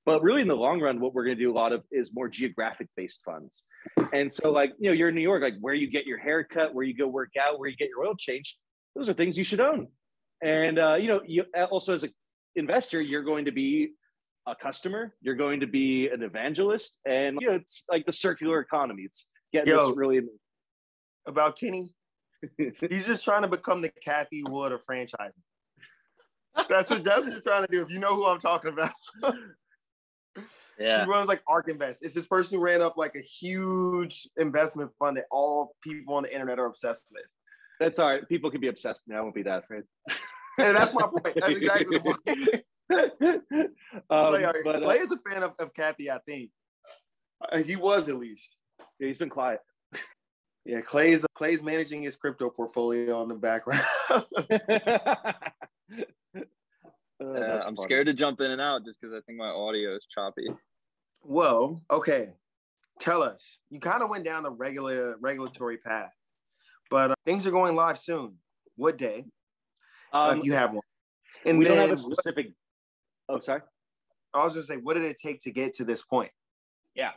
[0.07, 2.15] But really, in the long run, what we're going to do a lot of is
[2.15, 3.65] more geographic based funds.
[4.13, 6.73] And so, like, you know, you're in New York, like where you get your haircut,
[6.73, 8.57] where you go work out, where you get your oil changed,
[8.95, 9.89] those are things you should own.
[10.45, 12.15] And, uh, you know, you also as an
[12.55, 13.95] investor, you're going to be
[14.47, 17.01] a customer, you're going to be an evangelist.
[17.05, 19.03] And, you know, it's like the circular economy.
[19.03, 20.39] It's getting Yo, this really amazing.
[21.27, 21.91] about Kenny.
[22.59, 25.43] He's just trying to become the Cathie Wood of franchising.
[26.69, 27.83] That's what that's what you're trying to do.
[27.83, 28.93] If you know who I'm talking about.
[30.79, 31.05] Yeah.
[31.05, 32.03] He runs like ARK Invest.
[32.03, 36.25] It's this person who ran up like a huge investment fund that all people on
[36.25, 37.25] the internet are obsessed with.
[37.81, 38.29] That's all right.
[38.29, 39.03] People can be obsessed.
[39.13, 39.85] I won't be that afraid.
[40.59, 41.35] and that's my point.
[41.35, 42.19] That's exactly the point.
[44.11, 46.51] um, Clay, but, uh, is a fan of, of Cathie, I think.
[47.53, 48.57] Uh, he was at least.
[48.99, 49.61] Yeah, he's been quiet.
[50.67, 53.85] Yeah, Clay's Clay's managing his crypto portfolio in the background.
[57.23, 57.77] Uh, I'm funny.
[57.83, 60.49] scared to jump in and out just because I think my audio is choppy.
[61.23, 62.35] Well, okay.
[63.01, 63.59] Tell us.
[63.71, 66.13] You kind of went down the regular regulatory path,
[66.91, 68.35] but uh, things are going live soon.
[68.77, 69.25] What day?
[70.13, 70.83] Um, uh, if um, you have one.
[71.45, 72.53] And we don't have a specific.
[73.29, 73.63] Oh, sorry.
[74.35, 76.31] I was just say, what did it take to get to this point?
[76.95, 77.11] Yeah,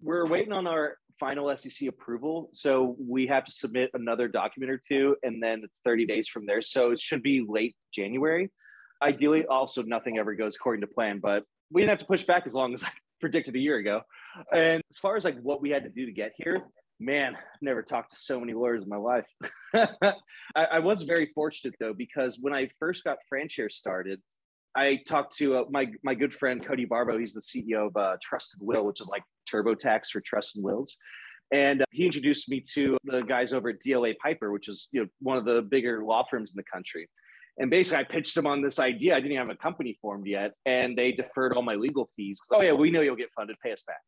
[0.00, 4.80] we're waiting on our final SEC approval, so we have to submit another document or
[4.86, 6.62] two, and then it's 30 days from there.
[6.62, 8.50] So it should be late January
[9.02, 12.44] ideally, also nothing ever goes according to plan, but we didn't have to push back
[12.46, 14.02] as long as I predicted a year ago.
[14.52, 16.62] And as far as like what we had to do to get here,
[16.98, 19.26] man, I've never talked to so many lawyers in my life.
[19.74, 20.14] I,
[20.54, 24.20] I, was very fortunate though, because when I first got FranShares started,
[24.76, 27.18] I talked to uh, my my good friend Cody Barbo.
[27.18, 30.64] He's the CEO of uh, Trust & Will, which is like TurboTax for trusts and
[30.64, 30.96] Wills.
[31.52, 35.00] And uh, he introduced me to the guys over at DLA Piper, which is you
[35.00, 37.08] know one of the bigger law firms in the country.
[37.60, 39.14] And basically, I pitched them on this idea.
[39.14, 42.40] I didn't have a company formed yet, and they deferred all my legal fees.
[42.50, 43.56] Oh yeah, we know you'll get funded.
[43.62, 44.00] Pay us back.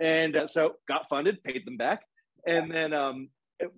[0.00, 2.02] And uh, so got funded, paid them back,
[2.46, 3.28] and then um,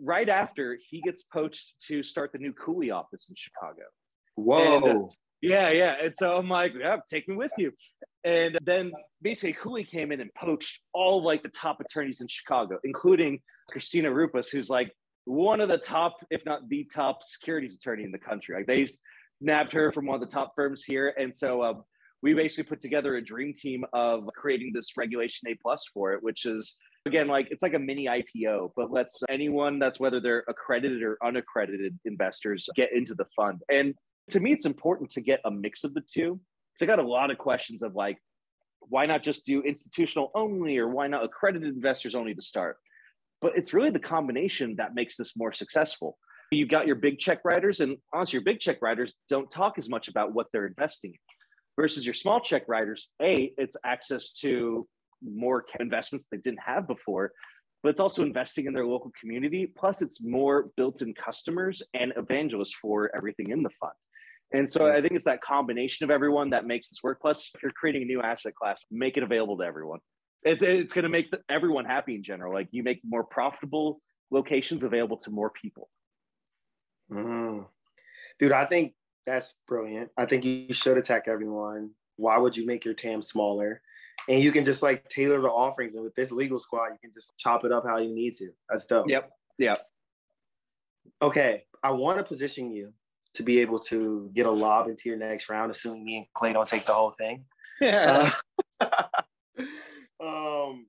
[0.01, 3.83] right after he gets poached to start the new Cooley office in Chicago.
[4.35, 4.77] Whoa.
[4.77, 5.07] And, uh,
[5.41, 5.97] yeah, yeah.
[6.03, 7.73] And so I'm like, yeah, take me with you.
[8.25, 12.79] And then basically Cooley came in and poached all like the top attorneys in Chicago,
[12.85, 14.93] including Christina Ruppes, who's like
[15.27, 18.57] one of the top, if not the top, securities attorney in the country.
[18.57, 18.87] Like they
[19.41, 21.75] nabbed her from one of the top firms here, and so uh,
[22.23, 26.23] we basically put together a dream team of creating this Regulation A plus for it,
[26.23, 30.45] which is again like it's like a mini IPO, but lets anyone that's whether they're
[30.49, 33.63] accredited or unaccredited investors get into the fund.
[33.69, 33.95] And
[34.31, 36.41] to me, it's important to get a mix of the two.
[36.73, 38.19] Because I got a lot of questions of like,
[38.81, 42.77] why not just do institutional only, or why not accredited investors only to start?
[43.41, 46.19] But it's really the combination that makes this more successful.
[46.51, 49.89] You've got your big check writers, and honestly, your big check writers don't talk as
[49.89, 51.19] much about what they're investing in
[51.77, 53.11] versus your small check writers.
[53.21, 54.87] A, it's access to
[55.23, 57.33] more investments they didn't have before,
[57.83, 59.67] but it's also investing in their local community.
[59.77, 63.93] Plus, it's more built in customers and evangelists for everything in the fund.
[64.53, 67.21] And so I think it's that combination of everyone that makes this work.
[67.21, 69.99] Plus, if you're creating a new asset class, make it available to everyone
[70.43, 72.53] it's it's going to make everyone happy in general.
[72.53, 75.89] Like you make more profitable locations available to more people.
[77.11, 77.67] Mm.
[78.39, 78.95] Dude, I think
[79.27, 80.11] that's brilliant.
[80.17, 81.91] I think you should attack everyone.
[82.17, 83.83] Why would you make your TAM smaller?
[84.29, 85.95] And you can just like tailor the offerings.
[85.95, 88.51] And with this legal squad, you can just chop it up how you need to.
[88.69, 89.09] That's dope.
[89.09, 89.31] Yep.
[89.59, 89.83] Yep.
[91.23, 91.65] Okay.
[91.83, 92.93] I want to position you
[93.35, 96.53] to be able to get a lob into your next round, assuming me and Clay
[96.53, 97.45] don't take the whole thing.
[97.81, 98.31] Yeah.
[98.59, 98.63] Uh,
[100.21, 100.87] um,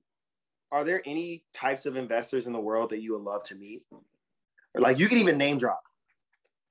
[0.70, 3.82] are there any types of investors in the world that you would love to meet?
[3.90, 5.80] Or like you can even name drop.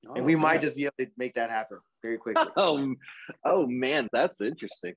[0.08, 2.46] Oh, and we oh, might just be able to make that happen very quickly.
[2.56, 2.94] Oh,
[3.46, 4.94] oh man, that's interesting.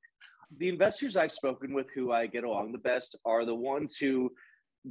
[0.58, 4.30] The investors I've spoken with who I get along the best are the ones who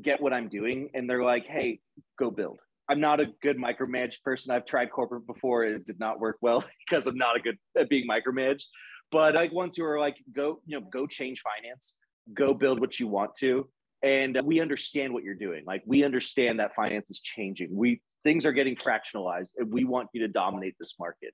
[0.01, 1.79] get what I'm doing and they're like, hey,
[2.17, 2.59] go build.
[2.89, 4.51] I'm not a good micromanaged person.
[4.51, 5.63] I've tried corporate before.
[5.63, 8.65] It did not work well because I'm not a good at being micromanaged.
[9.11, 11.93] But like ones who are like, go, you know, go change finance
[12.33, 13.67] go build what you want to.
[14.01, 15.63] And we understand what you're doing.
[15.65, 17.69] Like we understand that finance is changing.
[17.71, 21.33] We things are getting fractionalized and we want you to dominate this market.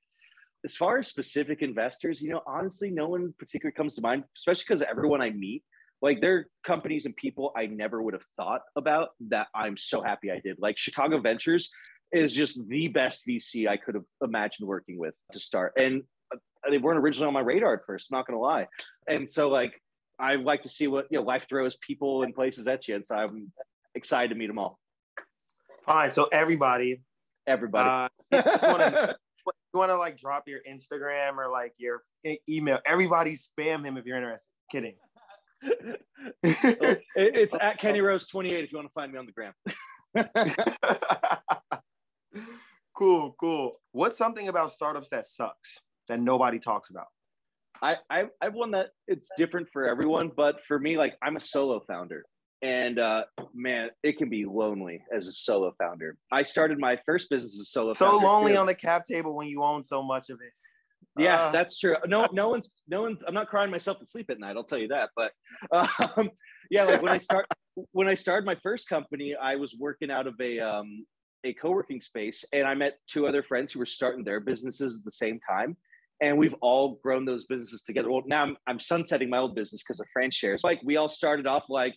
[0.63, 4.63] As far as specific investors you know honestly no one particular comes to mind especially
[4.67, 5.63] because everyone i meet
[6.01, 10.01] like there are companies and people i never would have thought about that i'm so
[10.01, 10.57] happy i did.
[10.57, 11.69] Like chicago ventures
[12.11, 15.73] is just the best VC I could have imagined working with to start.
[15.77, 16.03] And
[16.33, 16.37] uh,
[16.69, 18.67] they weren't originally on my radar at first, not gonna lie.
[19.07, 19.81] And so like
[20.19, 22.95] I like to see what you know life throws people and places at you.
[22.95, 23.51] And so I'm
[23.95, 24.79] excited to meet them all.
[25.85, 26.11] Fine.
[26.11, 27.01] So everybody,
[27.47, 28.09] Everybody.
[28.33, 29.13] uh,
[29.73, 32.01] you want to like drop your Instagram or like your
[32.49, 32.79] email?
[32.85, 34.49] Everybody spam him if you're interested.
[34.71, 34.95] Kidding.
[36.43, 39.53] It's at Kenny Rose 28 if you want to find me on the gram.
[42.95, 43.77] cool, cool.
[43.91, 47.07] What's something about startups that sucks that nobody talks about?
[47.81, 51.39] I, I I've one that it's different for everyone, but for me, like I'm a
[51.39, 52.23] solo founder,
[52.61, 56.17] and uh, man, it can be lonely as a solo founder.
[56.31, 57.93] I started my first business as a solo.
[57.93, 58.59] So lonely too.
[58.59, 60.53] on the cap table when you own so much of it.
[61.17, 61.95] Yeah, Uh, that's true.
[62.07, 63.23] No, no one's, no one's.
[63.25, 64.57] I'm not crying myself to sleep at night.
[64.57, 65.11] I'll tell you that.
[65.15, 65.31] But
[65.71, 66.29] um,
[66.69, 67.47] yeah, like when I start,
[67.91, 71.05] when I started my first company, I was working out of a um,
[71.43, 75.05] a co-working space, and I met two other friends who were starting their businesses at
[75.05, 75.77] the same time,
[76.21, 78.11] and we've all grown those businesses together.
[78.11, 80.63] Well, now I'm, I'm sunsetting my old business because of FranShares.
[80.63, 81.95] Like we all started off like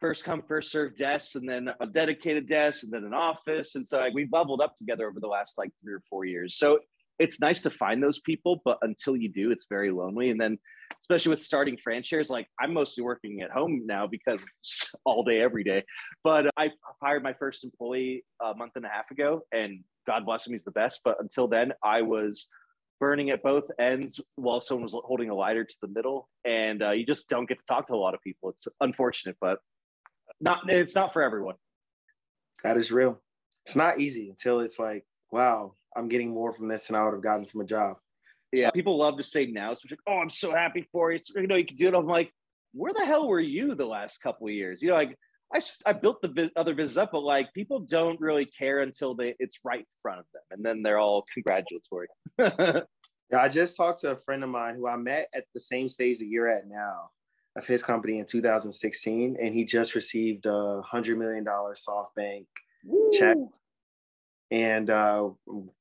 [0.00, 3.86] first come first serve desks, and then a dedicated desk, and then an office, and
[3.86, 6.56] so like we bubbled up together over the last like three or four years.
[6.56, 6.78] So
[7.18, 10.30] it's nice to find those people, but until you do, it's very lonely.
[10.30, 10.58] And then,
[11.00, 14.44] especially with starting FranShares, like I'm mostly working at home now because
[15.04, 15.82] all day, every day.
[16.22, 16.70] But I
[17.02, 20.64] hired my first employee a month and a half ago, and God bless him, he's
[20.64, 21.00] the best.
[21.04, 22.48] But until then, I was
[23.00, 26.90] burning at both ends while someone was holding a lighter to the middle, and uh,
[26.90, 28.50] you just don't get to talk to a lot of people.
[28.50, 29.58] It's unfortunate, but
[30.40, 31.56] not it's not for everyone.
[32.62, 33.20] That is real.
[33.64, 37.14] It's not easy until it's like, wow, I'm getting more from this than I would
[37.14, 37.96] have gotten from a job.
[38.52, 41.18] Yeah, people love to say now, so it's like, oh, I'm so happy for you.
[41.18, 41.94] So, you know, you can do it.
[41.94, 42.32] I'm like,
[42.72, 44.82] where the hell were you the last couple of years?
[44.82, 45.16] You know, like
[45.54, 49.34] I, I built the other business up, but like people don't really care until they
[49.38, 52.08] it's right in front of them, and then they're all congratulatory.
[53.30, 55.88] Yeah, I just talked to a friend of mine who I met at the same
[55.88, 57.10] stage that you're at now
[57.56, 62.46] of his company in 2016, and he just received a hundred million dollar SoftBank
[63.12, 63.36] Check.
[64.52, 65.30] And uh,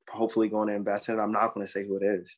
[0.10, 1.22] hopefully going to invest in it.
[1.22, 2.36] I'm not going to say who it is,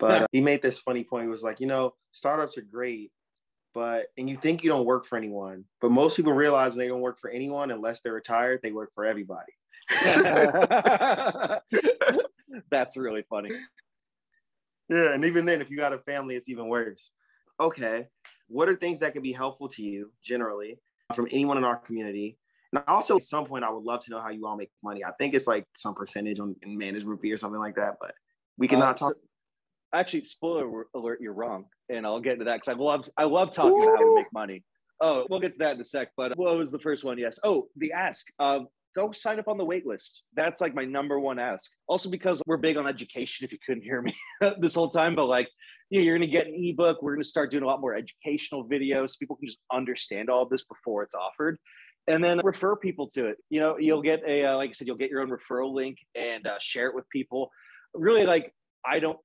[0.00, 1.24] but uh, he made this funny point.
[1.24, 3.12] He was like, you know, startups are great,
[3.74, 7.00] but and you think you don't work for anyone, but most people realize they don't
[7.00, 9.52] work for anyone unless they're retired, they work for everybody.
[12.70, 13.50] That's really funny.
[14.88, 17.12] Yeah, and even then, if you got a family, it's even worse.
[17.60, 18.08] Okay,
[18.48, 20.78] what are things that can be helpful to you generally
[21.14, 22.38] from anyone in our community?
[22.72, 25.04] And also, at some point, I would love to know how you all make money.
[25.04, 28.14] I think it's like some percentage on in management fee or something like that, but
[28.58, 29.12] we cannot Uh, talk.
[29.14, 29.20] so-
[29.94, 33.52] actually, spoiler alert, you're wrong, and I'll get into that because I love I love
[33.52, 34.64] talking about how to make money.
[35.00, 36.10] Oh, we'll get to that in a sec.
[36.16, 37.18] But what was the first one?
[37.18, 37.38] Yes.
[37.42, 38.26] Oh, the ask.
[38.38, 38.60] Uh,
[38.94, 40.24] go sign up on the wait list.
[40.34, 41.70] That's like my number one ask.
[41.86, 43.44] Also because we're big on education.
[43.44, 44.14] If you couldn't hear me
[44.60, 45.48] this whole time, but like
[45.90, 47.02] you know, you're going to get an ebook.
[47.02, 49.10] We're going to start doing a lot more educational videos.
[49.10, 51.58] So people can just understand all of this before it's offered.
[52.06, 53.38] And then refer people to it.
[53.50, 55.98] You know, you'll get a, uh, like I said, you'll get your own referral link
[56.14, 57.50] and uh, share it with people.
[57.92, 58.54] Really, like,
[58.86, 59.18] I don't,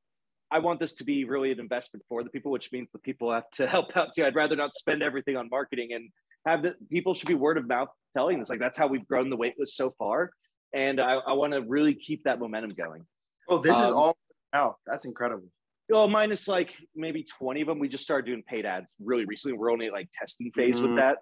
[0.51, 3.31] I want this to be really an investment for the people, which means the people
[3.31, 4.25] have to help out too.
[4.25, 6.09] I'd rather not spend everything on marketing and
[6.45, 8.49] have the people should be word of mouth telling this.
[8.49, 10.29] Like, that's how we've grown the wait list so far.
[10.73, 13.05] And I, I want to really keep that momentum going.
[13.47, 14.17] Oh, this is um, all
[14.53, 14.75] out.
[14.85, 15.47] That's incredible.
[15.89, 17.79] Well, minus like maybe 20 of them.
[17.79, 19.57] We just started doing paid ads really recently.
[19.57, 20.81] We're only like testing phase Mhm.
[20.83, 21.19] with that.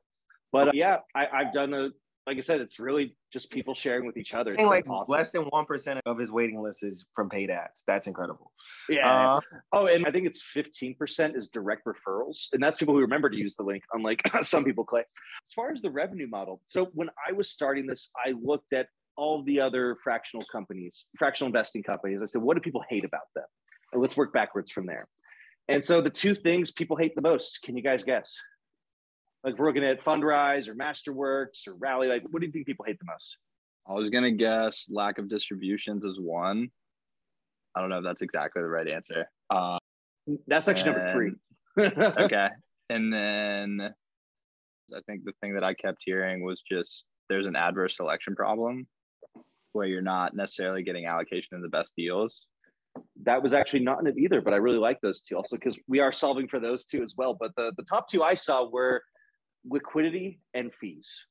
[0.51, 1.89] But uh, yeah, I, I've done a,
[2.25, 4.53] like I said, it's really just people sharing with each other.
[4.53, 5.11] It's like awesome.
[5.11, 7.83] less than one percent of his waiting list is from paid ads.
[7.85, 8.51] That's incredible.
[8.87, 9.35] yeah.
[9.35, 9.39] Uh,
[9.73, 12.47] oh, and I think it's 15% is direct referrals.
[12.53, 15.03] And that's people who remember to use the link, unlike some people claim.
[15.45, 18.87] As far as the revenue model, so when I was starting this, I looked at
[19.17, 22.21] all the other fractional companies, fractional investing companies.
[22.23, 23.45] I said, what do people hate about them?
[23.91, 25.07] And let's work backwards from there.
[25.67, 28.35] And so the two things people hate the most, can you guys guess?
[29.43, 32.07] Like we're looking at Fundrise or Masterworks or Rally.
[32.07, 33.37] Like, what do you think people hate the most?
[33.87, 36.69] I was gonna guess lack of distributions is one.
[37.75, 39.25] I don't know if that's exactly the right answer.
[39.49, 39.79] Uh,
[40.47, 41.31] That's actually number three.
[41.79, 42.49] okay,
[42.89, 43.93] and then
[44.95, 48.87] I think the thing that I kept hearing was just there's an adverse selection problem
[49.71, 52.45] where you're not necessarily getting allocation of the best deals.
[53.23, 55.77] that was actually not in it either, but I really like those two also because
[55.87, 57.33] we are solving for those two as well.
[57.33, 59.01] But the, the top two I saw were
[59.65, 61.25] liquidity and fees.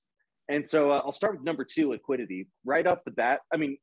[0.48, 2.48] And so uh, I'll start with number two, liquidity.
[2.64, 3.78] Right off the bat, I mean,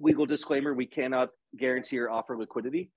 [0.00, 2.90] legal disclaimer, we cannot guarantee or offer liquidity.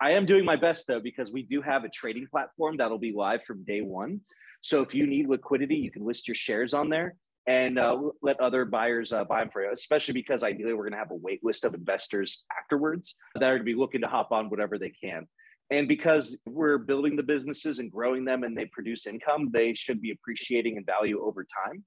[0.00, 3.12] I- am doing my best though, because we do have a trading platform that'll be
[3.12, 4.20] live from day one.
[4.62, 7.14] So if you need liquidity, you can list your shares on there
[7.46, 10.92] and uh, let other buyers uh, buy them for you, especially because ideally we're going
[10.92, 14.08] to have a wait list of investors afterwards that are going to be looking to
[14.08, 15.26] hop on whatever they can.
[15.70, 20.00] And because we're building the businesses and growing them and they produce income, they should
[20.00, 21.84] be appreciating in value over time.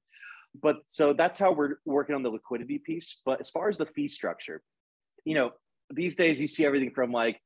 [0.62, 3.20] But so that's how we're working on the liquidity piece.
[3.26, 4.62] But as far as the fee structure,
[5.26, 5.52] you know,
[5.90, 7.40] these days you see everything from like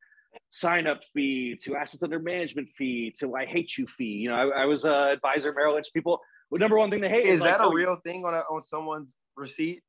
[0.52, 4.06] sign up fee to assets under management fee to I hate you fee.
[4.06, 5.88] You know, I, I was a advisor at Merrill Lynch.
[5.94, 6.20] People,
[6.52, 8.34] the number one thing they hate is, is that like, a oh, real thing on
[8.34, 9.82] a, on someone's receipt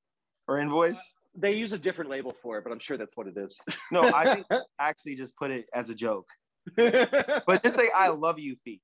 [0.46, 1.00] or invoice?
[1.38, 3.58] They use a different label for it, but I'm sure that's what it is.
[3.92, 4.46] No, I think
[4.80, 6.28] actually just put it as a joke.
[6.76, 8.80] But just say I love you fee.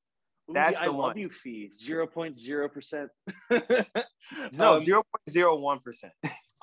[0.52, 1.18] That's I the love one.
[1.18, 3.10] you fee zero point zero percent.
[4.56, 6.12] No, Um, zero point zero one percent.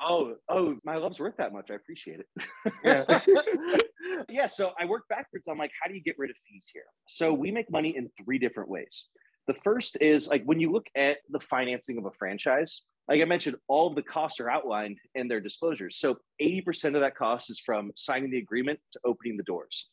[0.01, 1.69] Oh, oh, my love's worth that much.
[1.71, 2.73] I appreciate it.
[2.83, 3.77] Yeah.
[4.29, 4.47] yeah.
[4.47, 5.47] So I work backwards.
[5.49, 6.85] I'm like, how do you get rid of fees here?
[7.07, 9.07] So we make money in three different ways.
[9.47, 13.25] The first is like when you look at the financing of a franchise, like I
[13.25, 15.97] mentioned, all of the costs are outlined in their disclosures.
[15.99, 19.89] So 80% of that cost is from signing the agreement to opening the doors.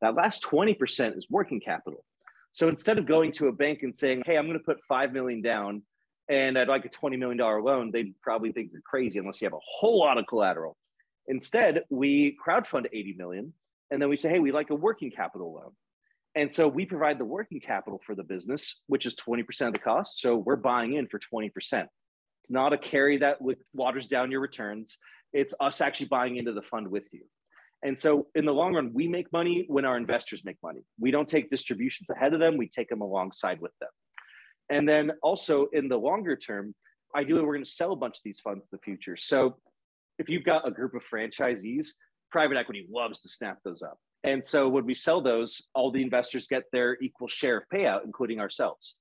[0.00, 2.04] That last 20% is working capital.
[2.52, 5.12] So instead of going to a bank and saying, hey, I'm going to put 5
[5.12, 5.82] million down
[6.28, 9.52] and I'd like a $20 million loan, they'd probably think you're crazy unless you have
[9.52, 10.76] a whole lot of collateral.
[11.26, 13.52] Instead, we crowdfund 80 million
[13.90, 15.72] and then we say, hey, we like a working capital loan.
[16.36, 19.80] And so we provide the working capital for the business, which is 20% of the
[19.80, 20.20] cost.
[20.20, 21.88] So we're buying in for 20%.
[22.40, 23.38] It's not a carry that
[23.74, 24.98] waters down your returns.
[25.32, 27.22] It's us actually buying into the fund with you.
[27.82, 30.80] And so in the long run, we make money when our investors make money.
[30.98, 33.88] We don't take distributions ahead of them, we take them alongside with them.
[34.70, 36.74] And then also in the longer term,
[37.16, 39.16] ideally, we're going to sell a bunch of these funds in the future.
[39.16, 39.56] So
[40.18, 41.88] if you've got a group of franchisees,
[42.30, 43.98] private equity loves to snap those up.
[44.22, 48.04] And so when we sell those, all the investors get their equal share of payout,
[48.04, 48.96] including ourselves.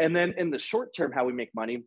[0.00, 1.82] And then in the short term, how we make money,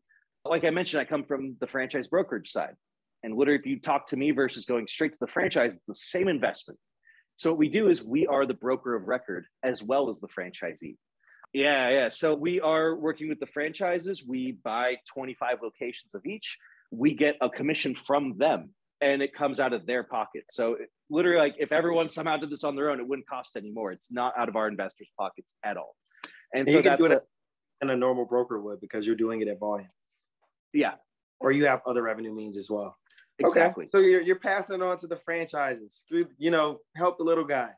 [0.46, 2.76] like I mentioned, I come from the franchise brokerage side.
[3.24, 5.96] And literally, if you talk to me versus going straight to the franchise, it's the
[5.96, 6.78] same investment.
[7.38, 10.28] So what we do is we are the broker of record as well as the
[10.28, 10.98] franchisee.
[11.54, 12.10] Yeah, yeah.
[12.10, 14.24] So we are working with the franchises.
[14.28, 16.58] We buy 25 locations of each.
[16.91, 18.72] We get a commission from them
[19.02, 20.46] and it comes out of their pocket.
[20.50, 23.56] So it- literally, like if everyone somehow did this on their own, it wouldn't cost
[23.56, 23.91] any more.
[23.91, 25.96] It's not out of our investors' pockets at all.
[26.54, 27.24] And, And so you can that's do it a-
[27.82, 29.89] than a normal broker would because you're doing it at volume,
[30.74, 30.93] yeah,
[31.39, 32.95] or you have other revenue means as well.
[33.39, 36.03] exactly, Okay, so you're you're passing on to the franchises.
[36.09, 37.69] You you know, help the little guy,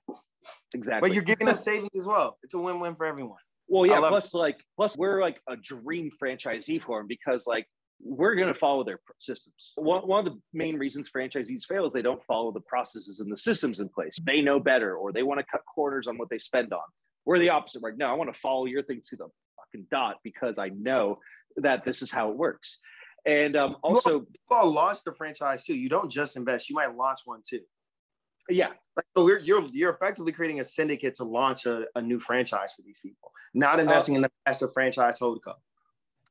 [0.73, 1.09] exactly.
[1.09, 2.37] but you're giving them savings as well.
[2.43, 3.39] It's a win-win for everyone.
[3.67, 3.99] Well, yeah.
[3.99, 7.65] Plus, like, plus we're like a dream franchisee for them because like
[8.03, 9.73] we're going to follow their systems.
[9.75, 13.31] One, one of the main reasons franchisees fail is they don't follow the processes and
[13.31, 14.17] the systems in place.
[14.23, 16.81] They know better, or they want to cut corners on what they spend on.
[17.25, 17.81] We're the opposite.
[17.81, 19.27] We're like, no, I want to follow your thing to the
[19.57, 21.19] fucking dot because I know
[21.57, 22.79] that this is how it works.
[23.25, 25.75] And um, also, You all launch the franchise too.
[25.75, 26.69] You don't just invest.
[26.69, 27.61] You might launch one too.
[28.49, 32.19] yeah, Like, so we're, you're you're effectively creating a syndicate to launch a, a new
[32.19, 35.53] franchise for these people, not investing in the master franchise holdco.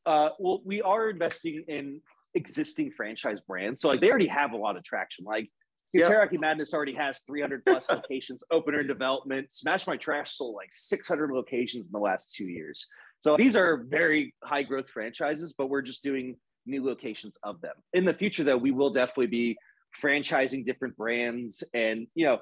[0.07, 2.01] Uh, well, we are investing in
[2.35, 3.81] existing franchise brands.
[3.81, 5.25] So like they already have a lot of traction.
[5.25, 5.51] Like
[5.93, 6.09] Yeah.
[6.09, 9.53] Teriyaki Madness already has 300 plus locations, opener development.
[9.53, 12.87] Smash My Trash sold like 600 locations in the last two years.
[13.25, 17.73] So these are very high growth franchises, but we're just doing new locations of them.
[17.95, 19.57] In the future, though, we will definitely be
[19.99, 21.65] franchising different brands.
[21.73, 22.41] And, you know,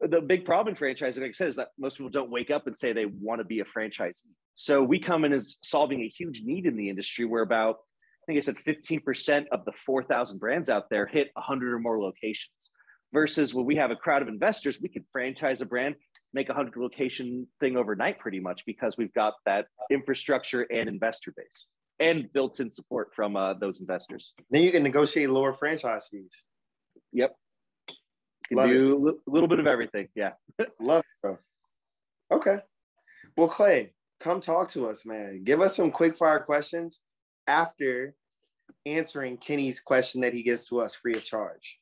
[0.00, 2.68] the big problem in franchising, like I said, is that most people don't wake up
[2.68, 4.28] and say they want to be a franchisee.
[4.54, 7.78] So we come in as solving a huge need in the industry where about,
[8.22, 12.00] I think I said 15% of the 4,000 brands out there hit 100 or more
[12.00, 12.70] locations.
[13.12, 15.96] Versus when we have a crowd of investors, we can franchise a brand,
[16.34, 21.32] make a 100 location thing overnight pretty much because we've got that infrastructure and investor
[21.36, 21.66] base
[22.00, 24.34] and built in support from uh, those investors.
[24.50, 26.44] Then you can negotiate lower franchise fees.
[27.12, 27.34] Yep.
[28.48, 30.08] Can Love do a li- little bit of everything.
[30.14, 30.32] Yeah.
[30.80, 31.38] Love it, bro.
[32.32, 32.58] Okay.
[33.36, 35.44] Well, Clay, come talk to us, man.
[35.44, 37.00] Give us some quick fire questions
[37.46, 38.14] after
[38.84, 41.78] answering Kenny's question that he gives to us free of charge.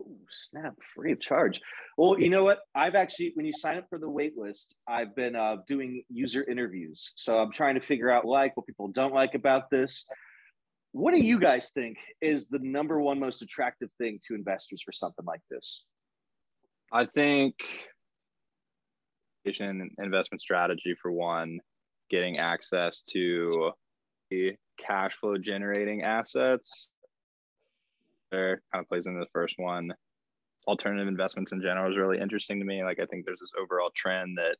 [0.00, 1.60] Oh, snap, free of charge.
[1.96, 2.60] Well, you know what?
[2.74, 6.44] I've actually, when you sign up for the wait list, I've been uh, doing user
[6.44, 7.12] interviews.
[7.16, 10.04] So I'm trying to figure out like what people don't like about this.
[10.92, 14.92] What do you guys think is the number one most attractive thing to investors for
[14.92, 15.84] something like this?
[16.92, 17.54] I think
[19.98, 21.60] investment strategy for one,
[22.10, 23.72] getting access to
[24.78, 26.90] cash flow generating assets.
[28.30, 29.92] There kind of plays into the first one.
[30.66, 32.82] Alternative investments in general is really interesting to me.
[32.82, 34.56] Like I think there's this overall trend that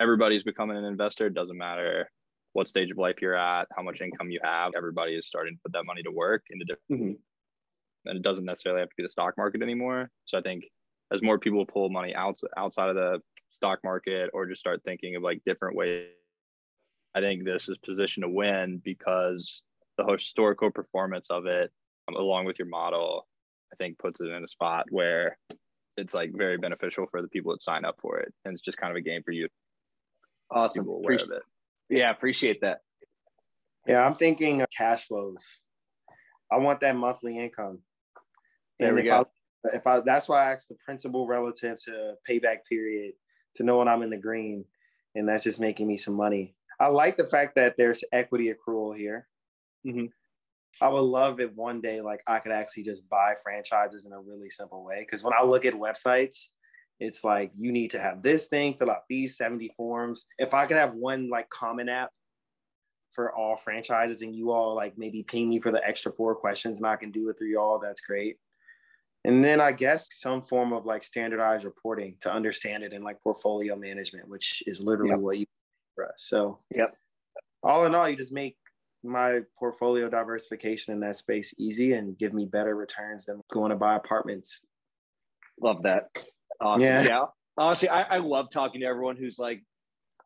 [0.00, 1.26] everybody's becoming an investor.
[1.26, 2.10] It doesn't matter
[2.52, 4.72] what stage of life you're at, how much income you have.
[4.76, 7.22] Everybody is starting to put that money to work into different, Mhm.
[8.06, 10.10] and it doesn't necessarily have to be the stock market anymore.
[10.24, 10.64] So I think
[11.10, 15.16] as more people pull money out outside of the stock market or just start thinking
[15.16, 16.10] of like different ways,
[17.14, 19.62] I think this is positioned to win because
[19.96, 21.72] the historical performance of it,
[22.14, 23.26] along with your model,
[23.72, 25.38] I think puts it in a spot where
[25.96, 28.78] it's like very beneficial for the people that sign up for it, and it's just
[28.78, 29.48] kind of a game for you.
[30.50, 30.86] Awesome.
[30.86, 31.42] Aware Appreciate, of it.
[31.88, 32.80] yeah, appreciate that.
[33.86, 35.60] Yeah, I'm thinking of cash flows.
[36.50, 37.80] I want that monthly income.
[38.78, 39.26] There and we if go.
[39.64, 43.14] I if I that's why I asked the principal relative to payback period
[43.56, 44.64] to know when I'm in the green.
[45.16, 46.56] And that's just making me some money.
[46.80, 49.28] I like the fact that there's equity accrual here.
[49.86, 50.10] Mhm.
[50.80, 54.20] I would love if one day like I could actually just buy franchises in a
[54.20, 55.06] really simple way.
[55.10, 56.48] Cause when I look at websites,
[57.00, 60.26] it's like you need to have this thing, fill out these 70 forms.
[60.38, 62.10] If I could have one like common app
[63.12, 66.78] for all franchises and you all like maybe ping me for the extra four questions
[66.78, 68.36] and I can do it through y'all, that's great.
[69.24, 73.22] And then I guess some form of like standardized reporting to understand it and like
[73.22, 75.20] portfolio management, which is literally Yep.
[75.20, 75.46] what you
[75.94, 76.14] for us.
[76.18, 76.96] So Yep.
[77.62, 78.56] all in all, you just make
[79.04, 83.76] my portfolio diversification in that space easy and give me better returns than going to
[83.76, 84.62] buy apartments.
[85.60, 86.08] Love that.
[86.60, 86.88] Awesome.
[86.88, 87.02] Yeah.
[87.02, 87.24] Yeah.
[87.56, 89.62] Honestly, I, I love talking to everyone who's like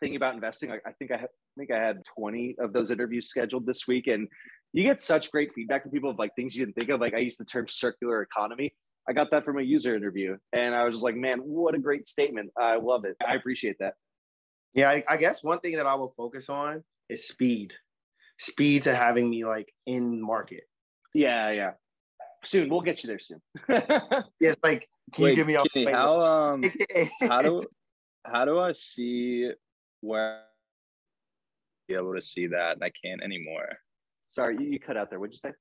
[0.01, 0.70] thinking about investing.
[0.70, 3.87] I, I think I, ha- I think I had 20 of those interviews scheduled this
[3.87, 4.29] week, and
[4.72, 7.01] you get such great feedback from people of like things you didn't think of.
[7.01, 8.74] Like I use the term circular economy.
[9.09, 11.79] I got that from a user interview, and I was just like, man, what a
[11.79, 12.51] great statement.
[12.59, 13.16] I love it.
[13.26, 13.95] I appreciate that.
[14.74, 17.72] Yeah, I, I guess one thing that I will focus on is speed.
[18.39, 20.64] Speed to having me like in market.
[21.14, 21.72] Yeah, yeah.
[22.45, 23.41] Soon, we'll get you there soon.
[24.41, 26.64] Yes, like can Wait, you give me a Kenny, wait, how um
[27.22, 27.62] how do
[28.24, 29.51] how do I see
[30.01, 30.43] where
[31.89, 33.78] be able to see that and I can't anymore.
[34.28, 35.18] Sorry, you, you cut out there.
[35.18, 35.53] What'd you say?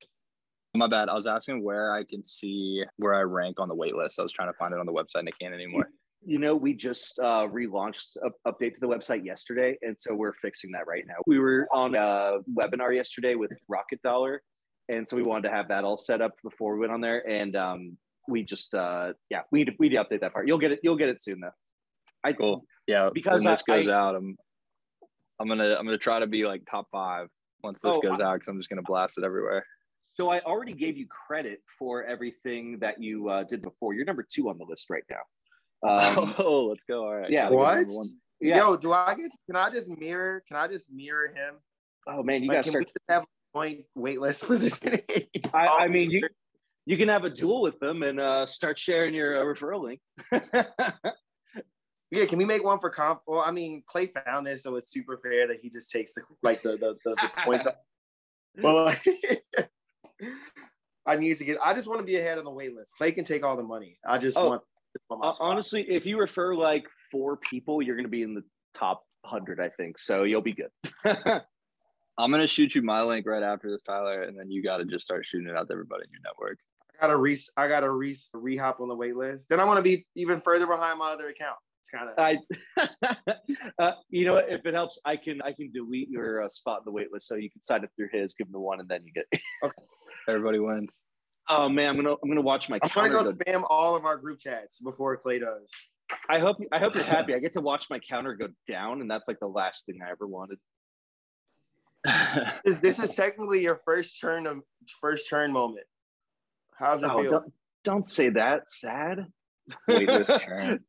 [0.76, 1.10] My bad.
[1.10, 4.20] I was asking where I can see where I rank on the wait list.
[4.20, 5.90] I was trying to find it on the website and I can't anymore.
[6.26, 10.34] You know, we just uh, relaunched an update to the website yesterday, and so we're
[10.34, 11.16] fixing that right now.
[11.26, 14.42] We were on a webinar yesterday with Rocket Dollar,
[14.90, 17.28] and so we wanted to have that all set up before we went on there.
[17.30, 17.98] And um,
[18.28, 20.48] we just, uh, yeah, we need to, we need to update that part.
[20.48, 20.80] You'll get it.
[20.84, 21.52] You'll get it soon, though.
[22.24, 22.66] I Cool.
[22.88, 23.10] Yeah.
[23.14, 24.36] Because when this I- goes I- out, I'm
[25.40, 27.28] I'm gonna I'm gonna try to be like top five
[27.64, 29.64] once this Oh, goes out because I'm just gonna blast it everywhere.
[30.16, 33.94] So I already gave you credit for everything that you uh, did before.
[33.94, 35.20] You're number two on the list right now.
[35.88, 37.04] Um, oh, let's go.
[37.06, 37.30] All right.
[37.30, 37.50] yeah.
[37.50, 37.88] What?
[38.42, 38.58] yeah.
[38.58, 39.32] Yo, do I get?
[39.46, 40.44] Can I just mirror?
[40.48, 41.56] Can I just mirror him?
[42.08, 42.92] oh man, you like, gotta start.
[43.10, 43.26] have
[43.56, 45.02] joint waitlist position?
[45.54, 46.28] I, I mean, you
[46.86, 50.00] you can have a duel with them and uh, start sharing your uh, referral link.
[52.12, 52.26] yeah.
[52.26, 53.22] Can we make one for comp?
[53.28, 56.22] Well, I mean, Clay found this, so it's super fair that he just takes the
[56.42, 57.68] like the the, the, the points.
[57.68, 57.80] Up.
[58.62, 59.06] Well, like,
[61.06, 61.58] I need to get.
[61.64, 62.94] I just want to be ahead on the wait list.
[62.98, 64.00] Clay can take all the money.
[64.08, 64.62] I just Oh, want.
[64.98, 65.48] Just want my spot.
[65.50, 68.44] honestly, if you refer like four people, you're going to be in the
[68.78, 70.00] top hundred, I think.
[70.00, 70.72] So you'll be good.
[72.20, 74.86] I'm gonna shoot you my link right after this, Tyler, and then you got to
[74.86, 76.58] just start shooting it out to everybody in your network.
[77.00, 77.38] I gotta re.
[77.56, 79.50] I gotta re rehop on the wait list.
[79.50, 81.58] Then I want to be even further behind my other account.
[81.82, 82.16] It's kind of.
[82.18, 83.38] I,
[83.80, 84.50] uh, you know, what?
[84.50, 87.28] if it helps, I can I can delete your uh, spot in the wait list,
[87.28, 89.26] so you can sign up through his, give him the one, and then you get.
[89.64, 89.84] Okay.
[90.30, 91.00] Everybody wins.
[91.50, 92.80] Oh man, I'm gonna I'm gonna watch my.
[92.82, 95.70] I'm gonna go go- spam all of our group chats before Clay does.
[96.30, 97.34] I hope I hope you're happy.
[97.34, 100.12] I get to watch my counter go down, and that's like the last thing I
[100.12, 100.58] ever wanted.
[102.64, 104.60] This, this is technically your first turn of
[105.02, 105.86] first turn moment.
[106.78, 107.30] How's it Oh, feel?
[107.30, 108.70] don't don't say that.
[108.70, 109.26] Sad.
[109.90, 110.80] Waitlist churn.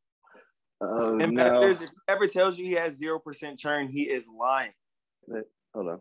[0.81, 1.61] Oh no.
[1.63, 4.71] If he ever tells you he has zero percent churn, he is lying.
[5.73, 5.99] Hold on.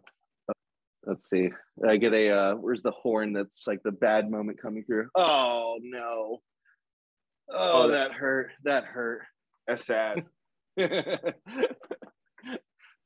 [1.08, 1.48] Let's see.
[1.88, 5.08] I get a uh where's the horn that's like the bad moment coming through?
[5.16, 6.40] Oh no.
[7.50, 8.50] Oh, Oh, that hurt.
[8.64, 9.22] That hurt.
[9.66, 10.26] That's sad.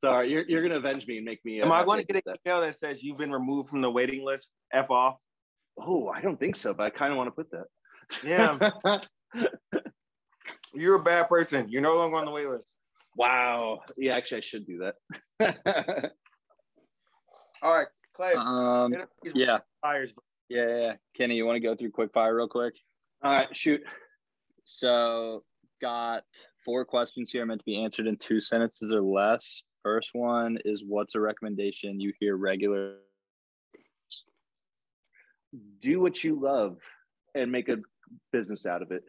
[0.00, 1.60] Sorry, you're, you're gonna avenge me and make me.
[1.60, 2.38] uh, Am I going to get an that.
[2.44, 4.50] email that says you've been removed from the waiting list?
[4.72, 5.16] F off.
[5.80, 7.66] Oh, I don't think so, but I kind of want to put that.
[8.24, 8.98] Yeah,
[10.74, 11.68] you're a bad person.
[11.68, 12.66] You're no longer on the wait list.
[13.16, 13.78] wow.
[13.96, 14.90] Yeah, actually, I should do
[15.38, 16.12] that.
[17.62, 18.34] All right, Clay.
[18.34, 20.14] Um, hit up these yeah, fires.
[20.48, 20.92] yeah, yeah, yeah.
[21.14, 22.74] Kenny, you want to go through quick fire real quick?
[23.22, 23.80] All right, shoot.
[24.64, 25.44] So,
[25.80, 26.24] got
[26.64, 29.62] four questions here meant to be answered in two sentences or less.
[29.82, 32.96] First one is what's a recommendation you hear regular?
[35.80, 36.78] do what you love
[37.34, 37.76] and make a
[38.32, 39.04] business out of it.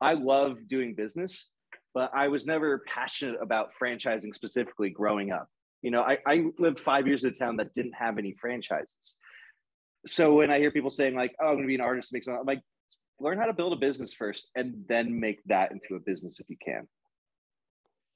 [0.00, 1.48] I love doing business,
[1.94, 5.48] but I was never passionate about franchising specifically growing up.
[5.82, 9.16] You know, I, I lived five years in a town that didn't have any franchises.
[10.06, 12.24] So when I hear people saying like, "Oh, I'm going to be an artist," make
[12.24, 12.62] something, I'm like,
[13.18, 16.48] learn how to build a business first, and then make that into a business if
[16.48, 16.88] you can.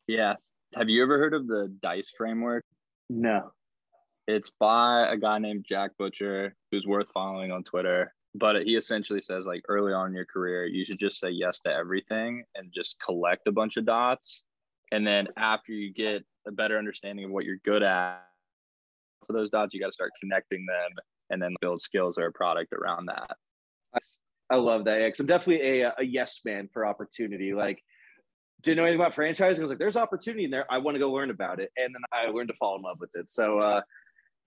[0.06, 0.34] Yeah.
[0.76, 2.64] Have you ever heard of the DICE framework?
[3.08, 3.52] No.
[4.26, 8.12] It's by a guy named Jack Butcher, who's worth following on Twitter.
[8.34, 11.60] But he essentially says, like, early on in your career, you should just say yes
[11.60, 14.42] to everything and just collect a bunch of dots.
[14.94, 18.24] And then after you get a better understanding of what you're good at
[19.26, 20.90] for those dots, you got to start connecting them
[21.30, 23.36] and then build skills or a product around that.
[24.48, 25.04] I love that.
[25.04, 27.54] Because I'm definitely a, a yes man for opportunity.
[27.54, 27.82] Like,
[28.62, 29.58] didn't know anything about franchising.
[29.58, 30.64] I was like, there's opportunity in there.
[30.70, 31.72] I want to go learn about it.
[31.76, 33.32] And then I learned to fall in love with it.
[33.32, 33.80] So, uh,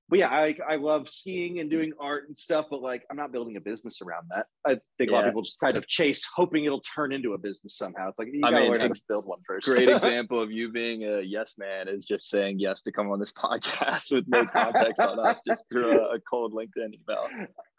[0.10, 3.32] but yeah, I, I love skiing and doing art and stuff, but like I'm not
[3.32, 4.46] building a business around that.
[4.66, 7.38] I think a lot of people just kind of chase, hoping it'll turn into a
[7.38, 8.08] business somehow.
[8.10, 9.68] It's like you I gotta mean, learn how to build one first.
[9.68, 13.20] Great example of you being a yes man is just saying yes to come on
[13.20, 17.28] this podcast with no context on us, just through a, a cold LinkedIn email.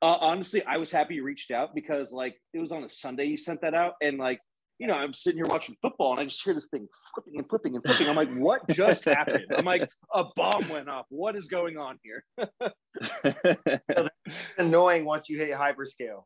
[0.03, 3.25] uh, honestly, I was happy you reached out because like it was on a Sunday
[3.25, 4.41] you sent that out, and like
[4.79, 7.49] you know I'm sitting here watching football and I just hear this thing flipping and
[7.49, 8.09] flipping and flipping.
[8.09, 9.47] I'm like, what just happened?
[9.57, 11.07] I'm like, a bomb went off.
[11.09, 12.25] What is going on here?
[14.59, 16.23] Annoying once you hit hyperscale.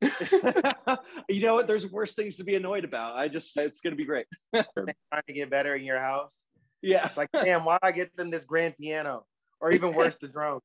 [1.28, 1.66] you know what?
[1.66, 3.16] There's worse things to be annoyed about.
[3.16, 4.26] I just it's gonna be great.
[4.54, 6.44] Trying to get better in your house.
[6.82, 7.04] Yeah.
[7.06, 9.24] It's like, damn, why I get them this grand piano?
[9.60, 10.60] Or even worse, the drone.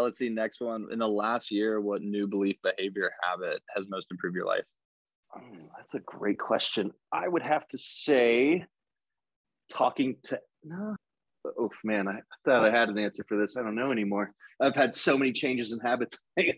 [0.00, 0.88] Let's see, next one.
[0.90, 4.64] In the last year, what new belief, behavior, habit has most improved your life?
[5.36, 5.40] Oh,
[5.76, 6.92] that's a great question.
[7.12, 8.64] I would have to say
[9.70, 10.96] talking to no.
[11.58, 13.56] Oh man, I thought I had an answer for this.
[13.56, 14.32] I don't know anymore.
[14.62, 16.18] I've had so many changes in habits.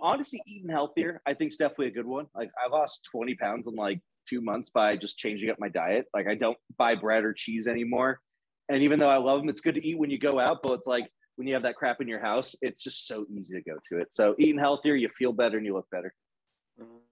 [0.00, 2.26] Honestly, eating healthier, I think is definitely a good one.
[2.34, 6.06] Like I lost 20 pounds in like two months by just changing up my diet.
[6.14, 8.20] Like I don't buy bread or cheese anymore.
[8.68, 10.72] And even though I love them, it's good to eat when you go out, but
[10.74, 13.62] it's like when you have that crap in your house, it's just so easy to
[13.62, 14.08] go to it.
[14.12, 16.12] So eating healthier, you feel better and you look better.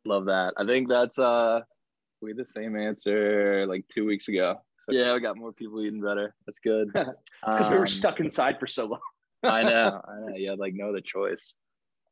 [0.05, 0.55] Love that.
[0.57, 1.61] I think that's uh
[2.21, 4.61] we had the same answer like two weeks ago.
[4.89, 6.35] So, yeah, we got more people eating better.
[6.47, 6.91] That's good.
[6.95, 9.01] It's because we were Um, stuck inside for so long.
[9.45, 10.01] I know.
[10.09, 10.33] I know.
[10.37, 11.55] You had like no other choice.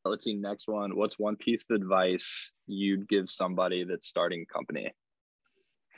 [0.05, 0.35] Let's see.
[0.35, 0.97] Next one.
[0.97, 4.93] What's one piece of advice you'd give somebody that's starting a company?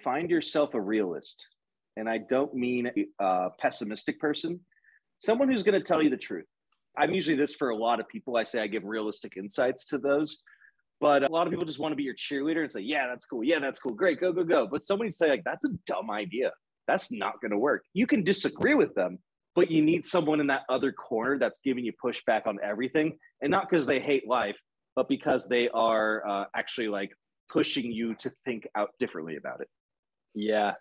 [0.05, 1.45] find yourself a realist.
[1.97, 2.89] And I don't mean
[3.19, 4.61] a pessimistic person,
[5.19, 6.47] someone who's going to tell you the truth.
[6.97, 8.37] I'm usually this for a lot of people.
[8.37, 10.39] I say I give realistic insights to those.
[11.01, 13.27] But a lot of people just want to be your cheerleader and say, yeah, that's
[13.27, 13.45] cool.
[13.45, 13.93] Yeah, that's cool.
[13.93, 14.21] Great.
[14.21, 14.67] Go, go, go.
[14.67, 16.53] But somebody say, like, that's a dumb idea.
[16.89, 17.85] That's not going to work.
[17.93, 19.19] You can disagree with them,
[19.55, 23.19] but you need someone in that other corner that's giving you pushback on everything.
[23.43, 24.57] And not because they hate life,
[24.95, 27.11] but because they are uh, actually like
[27.51, 29.69] pushing you to think out differently about it.
[30.35, 30.73] Yeah,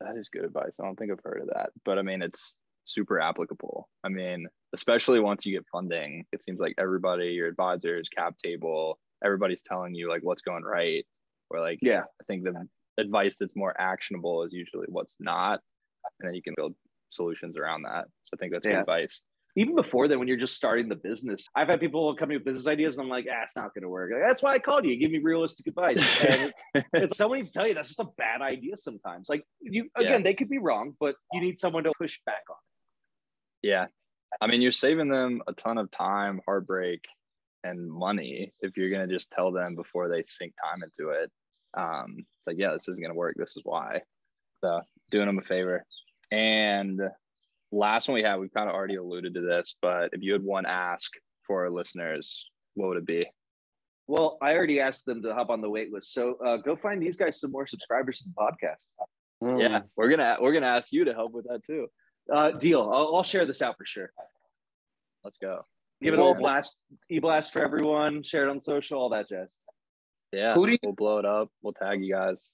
[0.00, 0.74] that is good advice.
[0.80, 3.88] I don't think I've heard of that, but I mean, it's super applicable.
[4.04, 4.46] I mean,
[4.76, 9.94] especially once you get funding, it seems like everybody, your advisors, cap table, everybody's telling
[9.94, 11.04] you like what's going right.
[11.50, 12.02] Or like, Yeah.
[12.20, 12.68] I think the
[12.98, 15.60] advice that's more actionable is usually what's not,
[16.20, 16.74] and then you can build
[17.10, 18.04] solutions around that.
[18.24, 19.20] So I think that's good advice.
[19.58, 22.44] even before then, when you're just starting the business, I've had people come me with
[22.44, 24.10] business ideas, and I'm like, ah, it's not going to work.
[24.12, 24.94] Like, that's why I called you.
[24.96, 26.02] Give me realistic advice.
[26.24, 29.30] And it's, it's someone needs to tell you that's just a bad idea sometimes.
[29.30, 30.18] Like you, again, Yeah.
[30.26, 32.56] they could be wrong, but you need someone to push back on.
[33.62, 33.68] It.
[33.68, 33.86] Yeah.
[34.40, 37.04] I mean, you're saving them a ton of time, heartbreak,
[37.64, 41.30] and money if you're going to just tell them before they sink time into it.
[41.76, 43.34] Um, it's like, yeah, this isn't going to work.
[43.36, 44.02] This is why.
[44.62, 44.80] So,
[45.10, 45.84] doing them a favor.
[46.30, 47.00] And
[47.72, 50.42] last one we had, we've kind of already alluded to this, but if you had
[50.42, 51.12] one ask
[51.46, 53.26] for our listeners, what would it be?
[54.08, 57.02] Well, I already asked them to hop on the wait list, so uh, go find
[57.02, 58.86] these guys some more subscribers to the podcast.
[59.42, 59.60] Mm.
[59.60, 61.88] Yeah, we're gonna we're gonna ask you to help with that too.
[62.32, 62.80] Uh, deal.
[62.82, 64.10] I'll, I'll share this out for sure.
[65.24, 65.64] Let's go.
[66.02, 68.22] Give it a little blast, e blast for everyone.
[68.22, 69.56] Share it on social, all that jazz.
[70.32, 71.48] Yeah, you- we'll blow it up.
[71.62, 72.50] We'll tag you guys.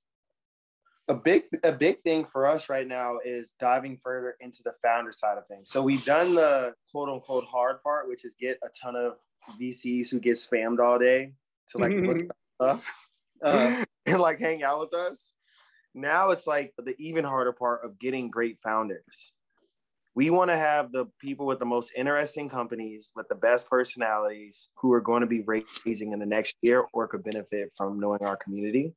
[1.08, 5.10] a big a big thing for us right now is diving further into the founder
[5.10, 5.70] side of things.
[5.70, 9.14] So we've done the quote unquote hard part, which is get a ton of
[9.60, 11.32] VCs who get spammed all day
[11.70, 12.82] to like look up
[13.42, 15.34] Uh, and like hang out with us.
[15.94, 19.34] Now it's like the even harder part of getting great founders.
[20.14, 24.68] We want to have the people with the most interesting companies with the best personalities
[24.76, 28.22] who are going to be raising in the next year or could benefit from knowing
[28.22, 28.94] our community.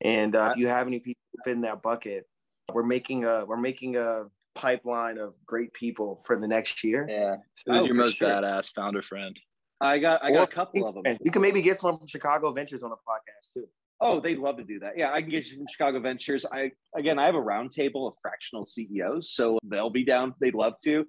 [0.00, 2.26] And uh, if you have any people who fit in that bucket,
[2.72, 4.24] we're making a we're making a
[4.54, 7.06] pipeline of great people for the next year.
[7.08, 7.36] Yeah.
[7.54, 8.28] So Who's your most sure.
[8.28, 9.38] badass founder friend?
[9.80, 11.18] I got I got Or- a couple of them.
[11.22, 13.68] You can maybe get some from Chicago Ventures on the podcast too.
[14.04, 14.98] Oh, they'd love to do that.
[14.98, 16.44] Yeah, I can get you from Chicago Ventures.
[16.44, 20.34] I again, I have a roundtable of fractional CEOs, so they'll be down.
[20.40, 21.04] They'd love to.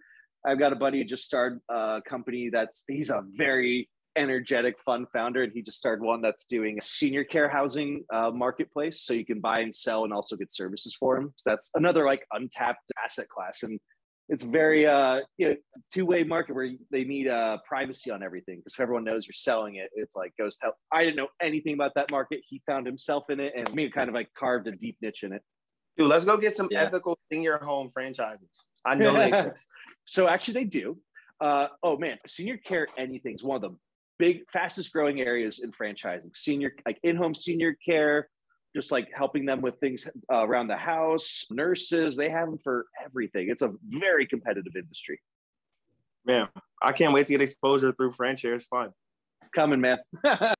[0.45, 5.07] I've got a buddy who just started a company that's he's a very energetic, fun
[5.11, 9.13] founder, and he just started one that's doing a senior care housing uh, marketplace, so
[9.13, 12.27] you can buy and sell and also get services for him So that's another like
[12.31, 13.79] untapped asset class, and
[14.29, 15.55] it's very uh you know
[15.93, 19.75] two-way market where they need uh privacy on everything because if everyone knows you're selling
[19.75, 23.25] it it's like goes to i didn't know anything about that market he found himself
[23.29, 25.41] in it and me kind of like carved a deep niche in it
[25.97, 26.81] Dude, let's go get some Yeah.
[26.85, 28.65] ethical senior home franchises.
[28.83, 29.67] I know they exist.
[30.05, 30.97] so actually they do
[31.41, 33.77] uh oh man senior care anything is one of the
[34.19, 38.29] big fastest growing areas in franchising senior like in-home senior care
[38.75, 42.85] just like helping them with things uh, around the house nurses they have them for
[43.05, 45.19] everything it's a very competitive industry
[46.25, 46.47] Man,
[46.81, 48.55] I can't wait to get exposure through FranShares.
[48.55, 48.91] It's fun.
[49.53, 49.97] coming man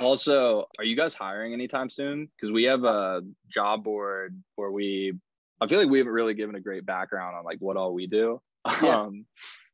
[0.00, 2.28] Also, are you guys hiring anytime soon?
[2.34, 5.12] Because we have a job board where we,
[5.60, 8.08] I feel like we haven't really given a great background on like what all we
[8.08, 8.40] do.
[8.82, 9.02] Yeah.
[9.02, 9.24] Um,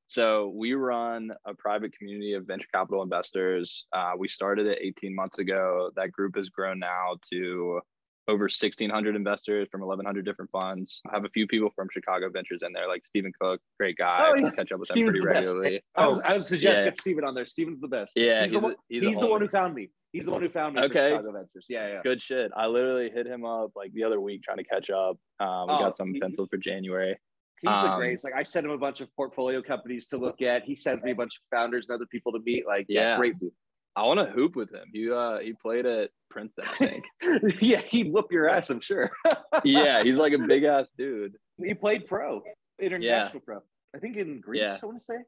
[0.07, 3.87] so we run a private community of venture capital investors.
[3.93, 5.91] Uh, we started it 18 months ago.
[5.97, 7.81] That group has grown now to
[8.27, 11.03] over 1,600 investors from 1,100 different funds.
[11.11, 14.29] I have a few people from Chicago Ventures in there, like Stephen Cook, great guy.
[14.31, 14.51] Oh, I yeah.
[14.51, 15.83] catch up with Steven's him the pretty regularly.
[15.95, 16.91] I was, I was suggesting Yeah.
[16.91, 17.45] get Steven on there.
[17.45, 18.13] Stephen's the best.
[18.17, 18.77] Yeah, he's, the he's a- one.
[18.89, 19.91] he's He's the one who found me.
[20.13, 20.83] He's the one who found me.
[20.85, 21.11] Okay.
[21.11, 21.67] Chicago Ventures.
[21.69, 22.01] Yeah, yeah.
[22.03, 22.51] Good shit.
[22.57, 25.19] I literally hit him up like the other week trying to catch up.
[25.41, 27.19] Um, we Oh, got some penciled for January.
[27.67, 28.25] He's the Um, greatest.
[28.25, 30.65] Like I sent him a bunch of portfolio companies to look at.
[30.65, 32.67] He sends me a bunch of founders and other people to meet.
[32.67, 33.17] Like, yeah, Yeah.
[33.17, 33.53] great dude.
[33.97, 34.85] I want to hoop with him.
[34.93, 37.05] He uh he played at Princeton, I think.
[37.63, 38.71] yeah, he'd whoop your ass.
[38.71, 39.11] I'm sure.
[39.65, 41.37] yeah, he's like a big ass dude.
[41.59, 42.43] he played pro,
[42.81, 43.61] international pro.
[43.95, 44.63] I think in Greece.
[44.63, 44.79] Yeah.
[44.83, 45.19] I want to say.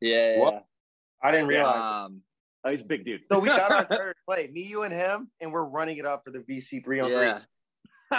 [0.00, 0.38] Yeah.
[0.38, 0.64] What?
[1.22, 2.06] I didn't realize.
[2.06, 2.20] Um,
[2.66, 3.20] Oh, he's a big dude.
[3.30, 6.22] So we got our third play, me, you, and him, and we're running it up
[6.24, 7.34] for the VC three on yeah.
[7.34, 7.42] three.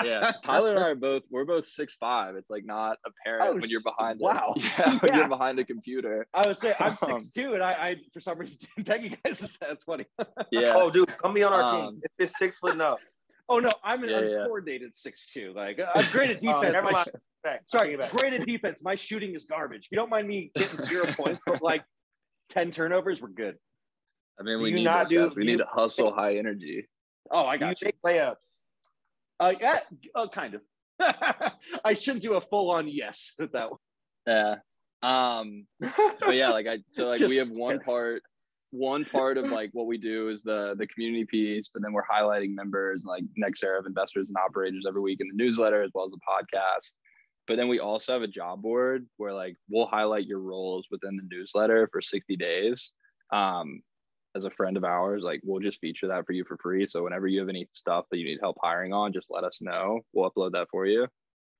[0.03, 0.31] Yeah.
[0.43, 2.35] Tyler and I are both we're both six five.
[2.35, 4.19] It's like not apparent Oh, when you're sh- behind.
[4.19, 4.53] a- wow.
[4.57, 5.17] yeah, when Yeah.
[5.19, 6.27] you're behind a computer.
[6.33, 9.03] I would say I'm Um, six two, and I, I for some reason didn't peg
[9.03, 9.41] you guys.
[9.43, 9.57] as.
[9.59, 10.05] That's funny.
[10.51, 10.73] Yeah.
[10.75, 12.01] Oh, dude, come be on our Um, team.
[12.19, 12.99] It's six foot and up.
[13.47, 14.25] Oh no, I'm an Yeah, yeah.
[14.41, 15.53] uncoordinated six two.
[15.55, 16.73] Like I'm great at Oh, defense.
[16.73, 17.61] never sh- Back.
[17.67, 18.11] sorry, Take back.
[18.11, 18.83] great at defense.
[18.83, 19.85] My shooting is garbage.
[19.85, 21.83] If you don't mind me getting zero points, but like
[22.49, 23.55] ten turnovers, we're good.
[24.39, 25.35] I mean, Do we you need not do- guys.
[25.35, 26.89] We do need you- to hustle high energy.
[27.29, 27.85] Oh, I Do you got you.
[27.85, 28.57] make layups?
[29.39, 29.79] Uh, yeah,
[30.13, 30.61] uh, kind of.
[31.83, 33.79] I shouldn't do a full on yes with that one.
[34.27, 34.55] Yeah.
[35.03, 38.23] Um, but yeah, like I so like we have one part
[38.71, 42.05] one part of like what we do is the the community piece, but then we're
[42.05, 45.91] highlighting members like next era of investors and operators every week in the newsletter as
[45.93, 46.93] well as the podcast.
[47.47, 51.15] But then we also have a job board where like we'll highlight your roles within
[51.15, 52.91] the newsletter for 60 days.
[53.31, 53.81] Um,
[54.35, 56.85] as a friend of ours, like we'll just feature that for you for free.
[56.85, 59.61] So whenever you have any stuff that you need help hiring on, just let us
[59.61, 60.01] know.
[60.13, 61.07] We'll upload that for you.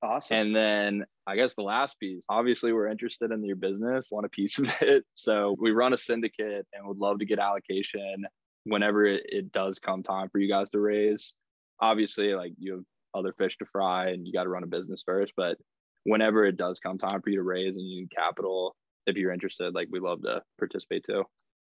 [0.04, 0.38] Awesome.
[0.38, 4.30] And then I guess the last piece, obviously, we're interested in your business, want a
[4.30, 5.06] piece of it.
[5.14, 8.26] So we run a syndicate and would love to get allocation
[8.66, 11.34] whenever it, it does come time for you guys to raise.
[11.80, 15.04] Obviously, like you have other fish to fry and you got to run a business
[15.06, 15.34] first.
[15.38, 15.58] But
[16.04, 18.76] whenever it does come time for you to raise and you need capital,
[19.08, 21.24] if you're interested, like we love to participate too.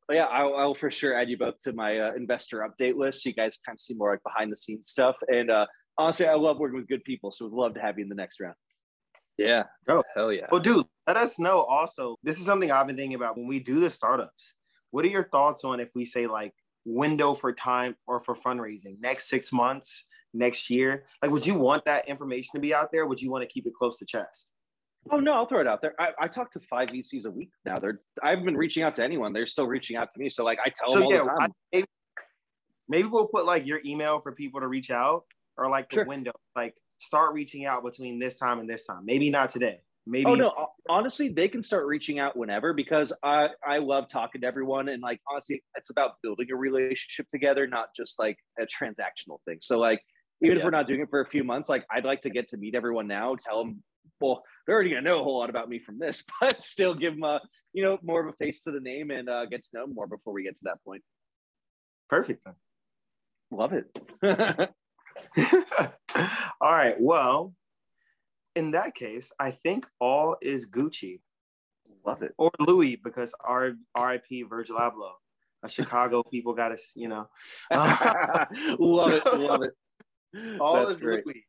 [0.08, 3.24] But yeah, I'll, I'll for sure add you both to my uh, investor update list
[3.24, 5.18] so you guys kind of see more like behind the scenes stuff.
[5.28, 5.66] And uh,
[5.98, 8.16] honestly, I love working with good people, so we'd love to have you in the
[8.16, 8.56] next round.
[9.38, 9.64] Yeah.
[9.88, 10.04] Oh.
[10.16, 10.48] hell yeah.
[10.52, 12.16] Well, dude, let us know also.
[12.24, 14.54] This is something I've been thinking about when we do the startups.
[14.92, 16.54] What are your thoughts on if we say like
[16.86, 21.06] window for time or for fundraising next six months, next year?
[21.22, 23.06] Like, would you want that information to be out there?
[23.06, 24.52] Would you want to keep it close to chest?
[25.12, 25.94] Oh no, I'll throw it out there.
[26.00, 27.78] I, I talk to five VCs a week now.
[27.78, 29.34] They're I've been reaching out to anyone.
[29.34, 30.30] They're still reaching out to me.
[30.30, 31.52] So like I tell them all yeah, the I, time.
[31.72, 31.88] maybe,
[32.90, 35.26] maybe we'll put like your email for people to reach out
[35.58, 36.06] or like the Sure.
[36.06, 39.04] window, like start reaching out between this time and this time.
[39.06, 39.82] Maybe not today.
[40.08, 44.42] Maybe Oh no, honestly, they can start reaching out whenever because I I love talking
[44.42, 48.64] to everyone and like honestly, it's about building a relationship together, not just like a
[48.64, 49.60] transactional thing.
[49.62, 50.02] So like
[50.42, 52.48] even if we're not doing it for a few months, like I'd like to get
[52.50, 53.84] to meet everyone now, tell them,
[54.20, 57.14] well, they're already gonna know a whole lot about me from this, but still give
[57.14, 57.42] them a
[57.74, 60.08] you know more of a face to the name and uh, get to know more
[60.08, 61.04] before we get to that point.
[62.10, 62.56] perfect then.
[63.52, 63.88] Love it.
[66.62, 66.96] all right.
[67.00, 67.54] Well,
[68.56, 71.20] in that case, I think all is Gucci
[72.06, 72.34] Love it.
[72.38, 75.14] or Louis because R RIP Virgil Abloh.
[75.64, 77.28] A Chicago people got us, you know.
[77.72, 79.26] love it.
[79.26, 80.60] Love it.
[80.60, 81.26] all That's is great.
[81.26, 81.46] Louis.